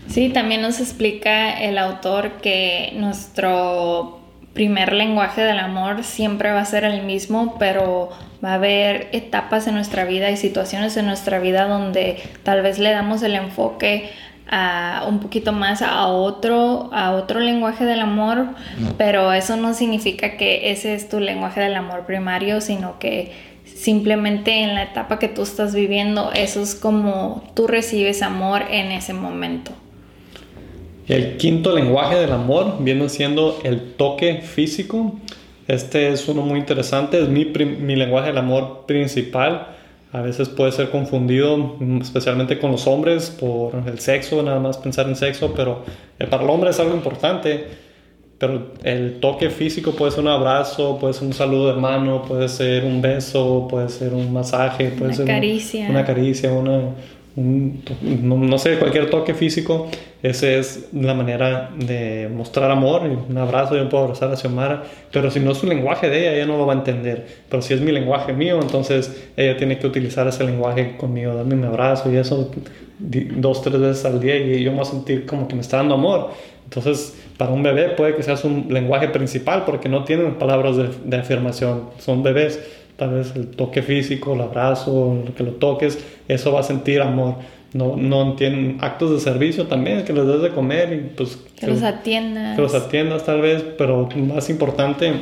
Sí, 0.07 0.29
también 0.29 0.63
nos 0.63 0.79
explica 0.79 1.61
el 1.61 1.77
autor 1.77 2.41
que 2.41 2.93
nuestro 2.95 4.21
primer 4.53 4.91
lenguaje 4.91 5.41
del 5.41 5.59
amor 5.59 6.03
siempre 6.03 6.51
va 6.51 6.61
a 6.61 6.65
ser 6.65 6.83
el 6.83 7.03
mismo, 7.03 7.57
pero 7.59 8.09
va 8.43 8.53
a 8.53 8.53
haber 8.55 9.09
etapas 9.11 9.67
en 9.67 9.75
nuestra 9.75 10.05
vida 10.05 10.31
y 10.31 10.37
situaciones 10.37 10.97
en 10.97 11.05
nuestra 11.05 11.37
vida 11.37 11.67
donde 11.67 12.17
tal 12.41 12.63
vez 12.63 12.79
le 12.79 12.89
damos 12.89 13.21
el 13.21 13.35
enfoque 13.35 14.09
a 14.49 15.05
un 15.07 15.19
poquito 15.19 15.51
más 15.51 15.81
a 15.81 16.07
otro, 16.07 16.89
a 16.93 17.13
otro 17.13 17.39
lenguaje 17.39 17.85
del 17.85 17.99
amor, 17.99 18.47
pero 18.97 19.33
eso 19.33 19.55
no 19.55 19.73
significa 19.73 20.37
que 20.37 20.71
ese 20.71 20.93
es 20.93 21.09
tu 21.09 21.19
lenguaje 21.19 21.61
del 21.61 21.75
amor 21.75 22.05
primario, 22.05 22.61
sino 22.61 22.99
que 22.99 23.31
simplemente 23.65 24.61
en 24.61 24.75
la 24.75 24.83
etapa 24.83 25.19
que 25.19 25.27
tú 25.27 25.41
estás 25.41 25.73
viviendo, 25.73 26.31
eso 26.33 26.61
es 26.61 26.75
como 26.75 27.43
tú 27.55 27.67
recibes 27.67 28.21
amor 28.21 28.63
en 28.69 28.91
ese 28.91 29.13
momento. 29.13 29.71
Y 31.07 31.13
el 31.13 31.37
quinto 31.37 31.75
lenguaje 31.75 32.15
del 32.15 32.31
amor 32.31 32.77
viene 32.79 33.09
siendo 33.09 33.59
el 33.63 33.93
toque 33.93 34.41
físico. 34.41 35.15
Este 35.67 36.09
es 36.09 36.27
uno 36.27 36.41
muy 36.41 36.59
interesante, 36.59 37.21
es 37.21 37.29
mi, 37.29 37.45
mi 37.45 37.95
lenguaje 37.95 38.27
del 38.27 38.37
amor 38.37 38.85
principal 38.85 39.75
a 40.15 40.21
veces 40.21 40.47
puede 40.47 40.71
ser 40.71 40.91
confundido, 40.91 41.75
mm, 41.77 42.01
especialmente 42.01 42.57
con 42.57 42.71
los 42.71 42.87
hombres, 42.87 43.29
por 43.29 43.75
el 43.85 43.99
sexo, 43.99 44.41
nada 44.41 44.61
más 44.61 44.77
pensar 44.77 45.09
en 45.09 45.15
sexo, 45.17 45.53
pero 45.53 45.83
eh, 46.17 46.25
para 46.25 46.41
el 46.43 46.49
hombre 46.49 46.69
es 46.69 46.79
algo 46.79 46.95
importante. 46.95 47.65
Pero 48.37 48.71
el 48.83 49.19
toque 49.19 49.49
físico 49.49 49.91
puede 49.91 50.11
ser 50.11 50.21
un 50.21 50.29
abrazo, 50.29 50.97
puede 50.99 51.13
ser 51.13 51.23
un 51.27 51.33
saludo 51.33 51.73
de 51.73 51.81
mano, 51.81 52.21
puede 52.21 52.47
ser 52.47 52.85
un 52.85 53.01
beso, 53.01 53.67
puede 53.69 53.89
ser 53.89 54.13
un 54.13 54.31
masaje, 54.31 54.89
puede 54.89 55.07
una 55.07 55.13
ser 55.13 55.25
caricia. 55.25 55.89
una 55.89 56.05
caricia, 56.05 56.53
una, 56.53 56.81
no, 57.35 58.57
sé, 58.57 58.77
cualquier 58.77 59.09
toque 59.09 59.33
físico, 59.33 59.89
esa 60.23 60.49
es 60.51 60.87
la 60.93 61.13
manera 61.13 61.69
de 61.77 62.29
mostrar 62.33 62.71
amor. 62.71 63.01
Un 63.01 63.37
abrazo, 63.37 63.75
yo 63.75 63.89
puedo 63.89 64.05
abrazar 64.05 64.31
a 64.31 64.37
Xiomara, 64.37 64.83
pero 65.11 65.29
si 65.29 65.41
no 65.41 65.51
es 65.51 65.61
un 65.61 65.69
lenguaje 65.69 66.09
de 66.09 66.19
ella, 66.19 66.35
ella 66.35 66.45
no 66.45 66.57
lo 66.57 66.65
va 66.65 66.73
a 66.73 66.77
entender. 66.77 67.27
Pero 67.49 67.61
si 67.61 67.73
es 67.73 67.81
mi 67.81 67.91
lenguaje 67.91 68.31
mío, 68.31 68.59
entonces 68.61 69.29
ella 69.35 69.57
tiene 69.57 69.77
que 69.77 69.85
utilizar 69.85 70.25
ese 70.27 70.45
lenguaje 70.45 70.95
conmigo, 70.95 71.33
darme 71.33 71.55
un 71.55 71.65
abrazo 71.65 72.09
y 72.11 72.15
eso 72.15 72.51
dos, 72.99 73.61
tres 73.61 73.79
veces 73.79 74.05
al 74.05 74.21
día 74.21 74.37
y 74.37 74.63
yo 74.63 74.71
me 74.71 74.77
voy 74.77 74.87
a 74.87 74.89
sentir 74.89 75.25
como 75.25 75.47
que 75.47 75.55
me 75.55 75.61
está 75.61 75.77
dando 75.77 75.95
amor. 75.95 76.31
Entonces, 76.63 77.21
para 77.37 77.51
un 77.51 77.61
bebé 77.63 77.89
puede 77.89 78.15
que 78.15 78.23
sea 78.23 78.37
su 78.37 78.65
lenguaje 78.69 79.09
principal 79.09 79.63
porque 79.65 79.89
no 79.89 80.05
tienen 80.05 80.35
palabras 80.35 80.77
de, 80.77 80.89
de 81.03 81.17
afirmación, 81.17 81.89
son 81.99 82.23
bebés 82.23 82.59
tal 82.97 83.15
vez 83.15 83.35
el 83.35 83.47
toque 83.47 83.81
físico, 83.81 84.33
el 84.33 84.41
abrazo, 84.41 85.23
que 85.35 85.43
lo 85.43 85.51
toques, 85.51 85.99
eso 86.27 86.51
va 86.51 86.61
a 86.61 86.63
sentir 86.63 87.01
amor. 87.01 87.35
No, 87.73 87.97
no 87.97 88.35
tienen 88.35 88.77
actos 88.79 89.11
de 89.11 89.19
servicio 89.19 89.67
también, 89.67 90.05
que 90.05 90.13
les 90.13 90.25
des 90.25 90.41
de 90.41 90.49
comer 90.51 90.93
y 90.93 91.15
pues... 91.15 91.37
Que, 91.59 91.67
los 91.67 91.83
atiendas. 91.83 92.55
Que 92.55 92.61
los 92.61 92.73
atiendas 92.73 93.25
tal 93.25 93.41
vez, 93.41 93.63
pero 93.77 94.07
más 94.15 94.49
importante 94.49 95.13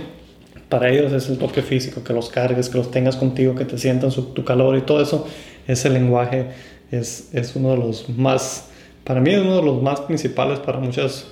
para 0.69 0.89
ellos 0.89 1.11
es 1.13 1.29
el 1.29 1.37
toque 1.37 1.61
físico, 1.63 2.03
que 2.03 2.13
los 2.13 2.29
cargues, 2.29 2.69
que 2.69 2.77
los 2.77 2.91
tengas 2.91 3.15
contigo, 3.15 3.55
que 3.55 3.65
te 3.65 3.77
sientan 3.77 4.11
tu 4.11 4.43
calor 4.43 4.77
y 4.77 4.81
todo 4.81 5.01
eso. 5.01 5.27
Ese 5.67 5.89
lenguaje 5.89 6.47
es, 6.91 7.29
es 7.33 7.55
uno 7.55 7.71
de 7.71 7.77
los 7.77 8.09
más, 8.09 8.69
para 9.03 9.19
mí 9.19 9.31
es 9.31 9.41
uno 9.41 9.55
de 9.57 9.63
los 9.63 9.81
más 9.81 10.01
principales 10.01 10.59
para 10.59 10.79
muchas 10.79 11.27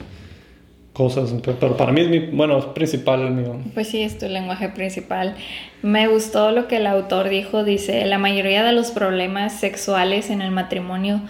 cosas, 0.93 1.33
pero 1.43 1.77
para 1.77 1.91
mí 1.91 2.01
es 2.01 2.09
mi, 2.09 2.19
bueno, 2.19 2.57
es 2.59 2.65
principal 2.65 3.21
el 3.21 3.31
mío. 3.31 3.55
Pues 3.73 3.87
sí, 3.87 4.01
es 4.01 4.17
tu 4.17 4.27
lenguaje 4.27 4.69
principal. 4.69 5.35
Me 5.81 6.07
gustó 6.07 6.51
lo 6.51 6.67
que 6.67 6.77
el 6.77 6.87
autor 6.87 7.29
dijo, 7.29 7.63
dice, 7.63 8.05
la 8.05 8.17
mayoría 8.17 8.63
de 8.63 8.73
los 8.73 8.91
problemas 8.91 9.59
sexuales 9.59 10.29
en 10.29 10.41
el 10.41 10.51
matrimonio 10.51 11.21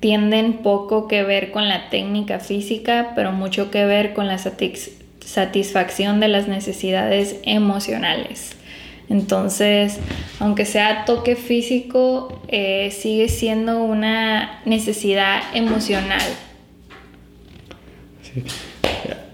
tienden 0.00 0.58
poco 0.58 1.08
que 1.08 1.24
ver 1.24 1.50
con 1.50 1.68
la 1.68 1.90
técnica 1.90 2.38
física, 2.38 3.12
pero 3.16 3.32
mucho 3.32 3.70
que 3.70 3.84
ver 3.84 4.14
con 4.14 4.28
la 4.28 4.38
satisfacción 4.38 6.20
de 6.20 6.28
las 6.28 6.46
necesidades 6.46 7.36
emocionales. 7.42 8.54
Entonces, 9.08 9.98
aunque 10.38 10.64
sea 10.64 11.04
toque 11.06 11.34
físico, 11.34 12.40
eh, 12.48 12.90
sigue 12.92 13.28
siendo 13.28 13.82
una 13.82 14.60
necesidad 14.64 15.40
emocional. 15.54 16.22
Sí. 18.22 18.44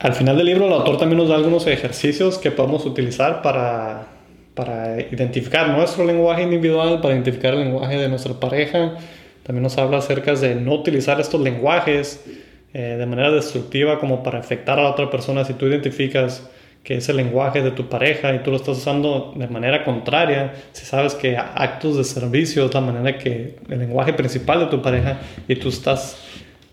Al 0.01 0.12
final 0.12 0.37
del 0.37 0.47
libro 0.47 0.67
el 0.67 0.73
autor 0.73 0.99
también 0.99 1.19
nos 1.19 1.29
da 1.29 1.37
algunos 1.37 1.67
ejercicios 1.67 2.38
que 2.38 2.51
podemos 2.51 2.85
utilizar 2.85 3.40
para, 3.40 4.07
para 4.55 5.01
identificar 5.01 5.69
nuestro 5.69 6.05
lenguaje 6.05 6.43
individual, 6.43 7.01
para 7.01 7.14
identificar 7.14 7.55
el 7.55 7.61
lenguaje 7.61 7.97
de 7.97 8.09
nuestra 8.09 8.35
pareja. 8.35 8.97
También 9.45 9.62
nos 9.62 9.79
habla 9.79 9.99
acerca 9.99 10.35
de 10.35 10.55
no 10.57 10.75
utilizar 10.75 11.21
estos 11.21 11.40
lenguajes 11.40 12.25
eh, 12.75 12.97
de 12.99 13.07
manera 13.07 13.31
destructiva 13.31 13.99
como 13.99 14.23
para 14.23 14.40
afectar 14.40 14.79
a 14.79 14.83
la 14.83 14.90
otra 14.90 15.11
persona. 15.11 15.45
Si 15.45 15.55
tú 15.55 15.67
identificas 15.67 16.51
que 16.85 16.97
es 16.97 17.09
el 17.09 17.17
lenguaje 17.17 17.62
de 17.62 17.71
tu 17.71 17.88
pareja 17.88 18.35
y 18.35 18.40
tú 18.40 18.51
lo 18.51 18.57
estás 18.57 18.77
usando 18.77 19.33
de 19.35 19.49
manera 19.49 19.85
contraria, 19.85 20.53
si 20.73 20.85
sabes 20.85 21.14
que 21.14 21.37
actos 21.37 21.97
de 21.97 22.05
servicio 22.05 22.67
es 22.67 22.75
la 22.75 22.83
manera 22.83 23.17
que 23.17 23.57
el 23.71 23.79
lenguaje 23.79 24.12
principal 24.12 24.61
de 24.61 24.67
tu 24.67 24.83
pareja 24.83 25.19
y 25.49 25.57
tú 25.57 25.71
estás 25.71 26.19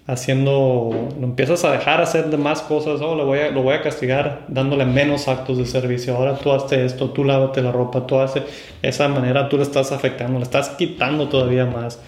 haciendo, 0.08 0.90
lo 1.20 1.24
empiezas 1.24 1.64
a 1.64 1.72
dejar 1.72 2.02
hacer 2.02 2.30
demás 2.30 2.62
cosas, 2.62 3.02
oh, 3.02 3.16
lo 3.16 3.26
voy, 3.26 3.40
a, 3.40 3.52
lo 3.52 3.62
voy 3.62 3.76
a 3.76 3.82
castigar 3.82 4.46
dándole 4.48 4.86
menos 4.86 5.28
actos 5.28 5.58
de 5.58 5.66
servicio, 5.66 6.16
ahora 6.16 6.36
tú 6.36 6.52
haces 6.52 6.94
esto, 6.94 7.12
tú 7.12 7.24
lávate 7.24 7.62
la 7.62 7.72
ropa, 7.72 8.06
tú 8.08 8.20
haces, 8.20 8.44
esa 8.82 9.08
manera 9.08 9.48
tú 9.48 9.58
le 9.58 9.64
estás 9.64 9.92
afectando, 9.92 10.40
le 10.40 10.44
estás 10.44 10.70
quitando 10.70 11.30
todavía 11.30 11.66
más. 11.66 12.00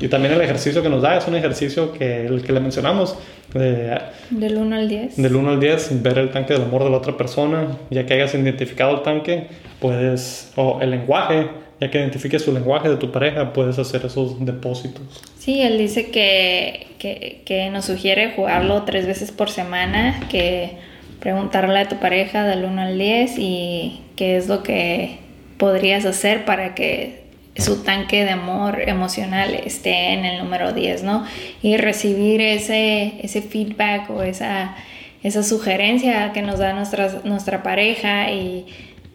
Y 0.00 0.08
también 0.08 0.34
el 0.34 0.40
ejercicio 0.40 0.82
que 0.82 0.88
nos 0.88 1.02
da 1.02 1.16
es 1.16 1.26
un 1.28 1.36
ejercicio 1.36 1.92
que 1.92 2.26
el 2.26 2.42
que 2.42 2.52
le 2.52 2.60
mencionamos. 2.60 3.16
del 3.52 4.56
1 4.56 4.76
al 4.76 4.88
10. 4.88 5.16
Del 5.16 5.36
1 5.36 5.50
al 5.50 5.60
10, 5.60 6.02
ver 6.02 6.18
el 6.18 6.30
tanque 6.30 6.54
del 6.54 6.62
amor 6.62 6.84
de 6.84 6.90
la 6.90 6.96
otra 6.96 7.16
persona, 7.16 7.68
ya 7.90 8.06
que 8.06 8.14
hayas 8.14 8.34
identificado 8.34 8.92
el 8.96 9.02
tanque, 9.02 9.48
puedes, 9.80 10.52
o 10.56 10.80
el 10.80 10.90
lenguaje 10.90 11.48
ya 11.80 11.90
que 11.90 11.98
identifiques 11.98 12.44
tu 12.44 12.52
lenguaje 12.52 12.88
de 12.88 12.96
tu 12.96 13.10
pareja, 13.10 13.52
puedes 13.52 13.78
hacer 13.78 14.04
esos 14.04 14.44
depósitos. 14.44 15.22
Sí, 15.38 15.62
él 15.62 15.78
dice 15.78 16.10
que, 16.10 16.88
que, 16.98 17.42
que 17.44 17.70
nos 17.70 17.86
sugiere 17.86 18.32
jugarlo 18.32 18.82
tres 18.82 19.06
veces 19.06 19.32
por 19.32 19.50
semana, 19.50 20.20
que 20.30 20.76
preguntarle 21.20 21.78
a 21.78 21.88
tu 21.88 21.96
pareja 21.96 22.44
del 22.44 22.64
1 22.64 22.82
al 22.82 22.98
10 22.98 23.38
y 23.38 24.00
qué 24.16 24.36
es 24.36 24.48
lo 24.48 24.62
que 24.62 25.18
podrías 25.58 26.04
hacer 26.04 26.44
para 26.44 26.74
que 26.74 27.20
su 27.56 27.82
tanque 27.82 28.24
de 28.24 28.30
amor 28.30 28.80
emocional 28.88 29.54
esté 29.54 30.12
en 30.12 30.24
el 30.24 30.42
número 30.42 30.72
10, 30.72 31.02
¿no? 31.02 31.24
Y 31.62 31.76
recibir 31.76 32.40
ese, 32.40 33.14
ese 33.22 33.42
feedback 33.42 34.08
o 34.10 34.22
esa, 34.22 34.76
esa 35.22 35.42
sugerencia 35.42 36.32
que 36.32 36.42
nos 36.42 36.58
da 36.58 36.72
nuestra, 36.72 37.20
nuestra 37.24 37.62
pareja 37.62 38.30
y 38.30 38.66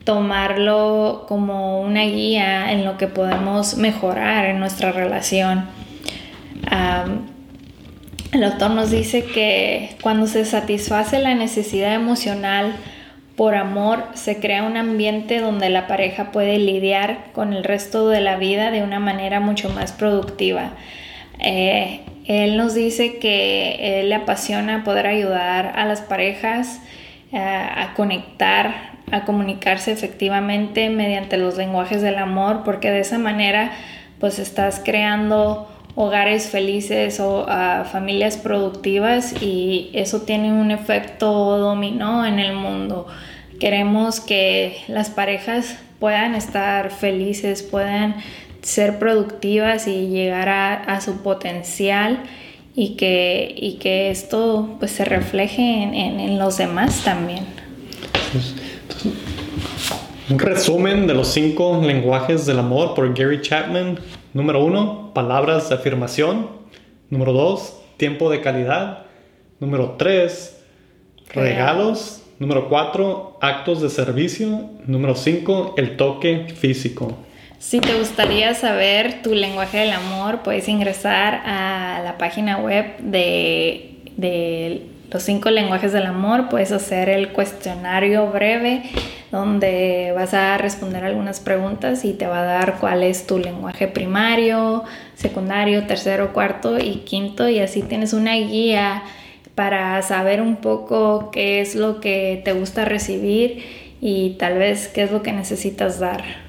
tomarlo 0.06 1.26
como 1.28 1.82
una 1.82 2.04
guía 2.04 2.72
en 2.72 2.86
lo 2.86 2.98
que 2.98 3.08
podemos 3.08 3.76
mejorar 3.76 4.46
en 4.46 4.60
nuestra 4.60 4.91
relación. 4.91 5.68
el 8.32 8.44
autor 8.44 8.72
nos 8.72 8.91
dice 8.91 9.26
que 9.26 9.96
cuando 10.02 10.28
se 10.28 10.46
satisface 10.46 11.20
la 11.20 11.34
necesidad 11.34 11.94
emocional 11.96 12.74
por 13.36 13.56
amor, 13.56 14.06
se 14.13 14.39
crea 14.39 14.63
un 14.63 14.78
ambiente 14.78 15.39
donde 15.39 15.70
la 15.70 15.88
pareja 15.88 16.32
puede 16.32 16.58
lidiar 16.58 17.32
con 17.34 17.54
el 17.54 17.63
resto 17.63 18.08
de 18.08 18.22
la 18.22 18.38
vida 18.38 18.72
de 18.72 18.84
una 18.84 19.00
manera 19.00 19.39
mucho 19.39 19.70
más 19.70 19.91
productiva. 19.91 20.72
Eh, 21.39 22.02
él 22.28 22.58
nos 22.58 22.74
dice 22.74 23.18
que 23.18 24.00
él 24.00 24.10
le 24.10 24.15
apasiona 24.15 24.84
poder 24.84 25.08
ayudar 25.08 25.74
a 25.76 25.86
las 25.86 26.02
parejas 26.02 26.80
a 27.31 27.93
conectar 27.95 28.95
a 29.11 29.23
comunicarse 29.23 29.91
efectivamente 29.91 30.89
mediante 30.89 31.38
los 31.38 31.57
lenguajes 31.57 32.01
del 32.01 32.17
amor, 32.17 32.63
porque 32.63 32.91
de 32.91 33.01
esa 33.01 33.17
manera 33.17 33.71
pues 34.19 34.39
estás 34.39 34.81
creando 34.83 35.67
hogares 35.95 36.49
felices 36.49 37.19
o 37.19 37.45
familias 37.91 38.38
productivas 38.38 39.41
y 39.41 39.91
eso 39.93 40.21
tiene 40.21 40.51
un 40.51 40.71
efecto 40.71 41.57
dominó 41.57 42.25
en 42.25 42.39
el 42.39 42.53
mundo. 42.53 43.07
Queremos 43.59 44.19
que 44.19 44.77
las 44.88 45.09
parejas 45.09 45.77
puedan 45.99 46.35
estar 46.35 46.91
felices, 46.91 47.63
puedan 47.63 48.15
ser 48.61 48.99
productivas 48.99 49.88
y 49.88 50.07
llegar 50.07 50.49
a, 50.49 50.99
su 50.99 51.21
potencial 51.21 52.23
y 52.75 52.95
que, 52.95 53.53
y 53.57 53.73
que 53.73 54.09
esto 54.09 54.75
pues 54.79 54.91
se 54.91 55.05
refleje 55.05 55.61
en, 55.61 55.93
en 55.95 56.38
los 56.38 56.57
demás 56.57 57.03
también. 57.03 57.45
Un 60.29 60.39
resumen 60.39 61.07
de 61.07 61.13
los 61.13 61.27
cinco 61.29 61.81
lenguajes 61.83 62.45
del 62.45 62.59
amor 62.59 62.95
por 62.95 63.13
Gary 63.17 63.41
Chapman. 63.41 63.99
Número 64.33 64.63
uno, 64.63 65.11
palabras 65.13 65.69
de 65.69 65.75
afirmación. 65.75 66.49
Número 67.09 67.31
dos, 67.31 67.79
tiempo 67.97 68.29
de 68.29 68.41
calidad. 68.41 69.05
Número 69.59 69.95
tres, 69.97 70.61
regalos. 71.33 72.23
Número 72.39 72.67
cuatro, 72.67 73.38
actos 73.39 73.81
de 73.81 73.89
servicio. 73.89 74.71
Número 74.85 75.15
cinco, 75.15 75.73
el 75.77 75.95
toque 75.95 76.47
físico. 76.53 77.13
Si 77.60 77.80
te 77.80 77.98
gustaría 77.98 78.54
saber 78.54 79.22
tu 79.24 79.34
lenguaje 79.34 79.80
del 79.80 79.91
amor, 79.91 80.44
puedes 80.44 80.68
ingresar 80.68 81.41
a 81.46 82.02
la 82.04 82.18
página 82.18 82.58
web 82.58 82.98
de, 83.00 83.96
de 84.18 84.84
los 85.12 85.24
cinco 85.24 85.50
lenguajes 85.50 85.94
del 85.94 86.06
amor, 86.06 86.50
puedes 86.50 86.72
hacer 86.72 87.10
el 87.10 87.30
cuestionario 87.30 88.28
breve 88.28 88.84
donde 89.32 90.13
vas 90.15 90.34
a 90.34 90.58
responder 90.58 91.04
algunas 91.04 91.39
preguntas 91.39 92.06
y 92.06 92.13
te 92.13 92.28
va 92.28 92.41
a 92.41 92.46
dar 92.46 92.78
cuál 92.80 93.04
es 93.04 93.28
tu 93.28 93.38
lenguaje 93.38 93.88
primario, 93.88 94.84
secundario, 95.15 95.88
tercero, 95.88 96.34
cuarto 96.34 96.78
y 96.78 97.04
quinto 97.06 97.50
y 97.50 97.60
así 97.60 97.82
tienes 97.82 98.13
una 98.13 98.36
guía 98.36 99.04
para 99.56 100.02
saber 100.02 100.41
un 100.41 100.58
poco 100.58 101.32
qué 101.32 101.62
es 101.62 101.76
lo 101.76 102.00
que 102.00 102.41
te 102.46 102.54
gusta 102.54 102.86
recibir 102.86 103.63
y 104.02 104.32
tal 104.39 104.58
vez 104.58 104.88
qué 104.88 105.04
es 105.04 105.12
lo 105.12 105.24
que 105.24 105.32
necesitas 105.32 106.00
dar. 106.00 106.44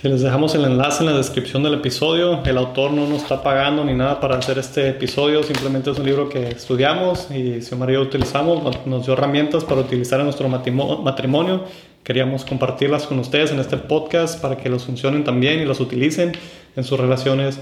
Si 0.00 0.06
les 0.08 0.22
dejamos 0.22 0.54
el 0.54 0.64
enlace 0.64 1.02
en 1.02 1.10
la 1.10 1.16
descripción 1.16 1.64
del 1.64 1.74
episodio, 1.74 2.40
el 2.44 2.56
autor 2.56 2.92
no 2.92 3.08
nos 3.08 3.22
está 3.22 3.42
pagando 3.42 3.84
ni 3.84 3.94
nada 3.94 4.20
para 4.20 4.38
hacer 4.38 4.56
este 4.56 4.90
episodio, 4.90 5.42
simplemente 5.42 5.90
es 5.90 5.98
un 5.98 6.06
libro 6.06 6.28
que 6.28 6.50
estudiamos 6.50 7.28
y 7.32 7.62
si 7.62 7.74
María 7.74 7.98
utilizamos, 7.98 8.62
nos 8.86 9.04
dio 9.04 9.14
herramientas 9.14 9.64
para 9.64 9.80
utilizar 9.80 10.20
en 10.20 10.26
nuestro 10.26 10.48
matrimonio. 10.48 11.64
Queríamos 12.04 12.44
compartirlas 12.44 13.08
con 13.08 13.18
ustedes 13.18 13.50
en 13.50 13.58
este 13.58 13.76
podcast 13.76 14.40
para 14.40 14.56
que 14.56 14.68
los 14.68 14.84
funcionen 14.84 15.24
también 15.24 15.58
y 15.58 15.64
los 15.64 15.80
utilicen 15.80 16.30
en 16.76 16.84
sus 16.84 16.96
relaciones. 17.00 17.58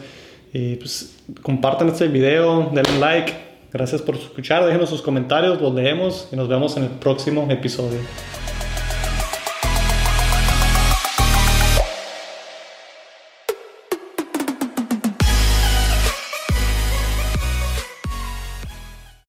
Y 0.53 0.77
pues 0.77 1.17
compartan 1.41 1.89
este 1.89 2.07
video, 2.09 2.71
denle 2.71 2.99
like. 3.01 3.33
Gracias 3.73 4.03
por 4.03 4.15
escuchar, 4.15 4.63
déjenos 4.67 4.91
sus 4.91 5.01
comentarios, 5.01 5.59
los 5.63 5.75
leemos 5.75 6.29
y 6.31 6.37
nos 6.37 6.49
vemos 6.49 6.77
en 6.77 6.83
el 6.83 6.91
próximo 6.91 7.47
episodio. 7.49 8.01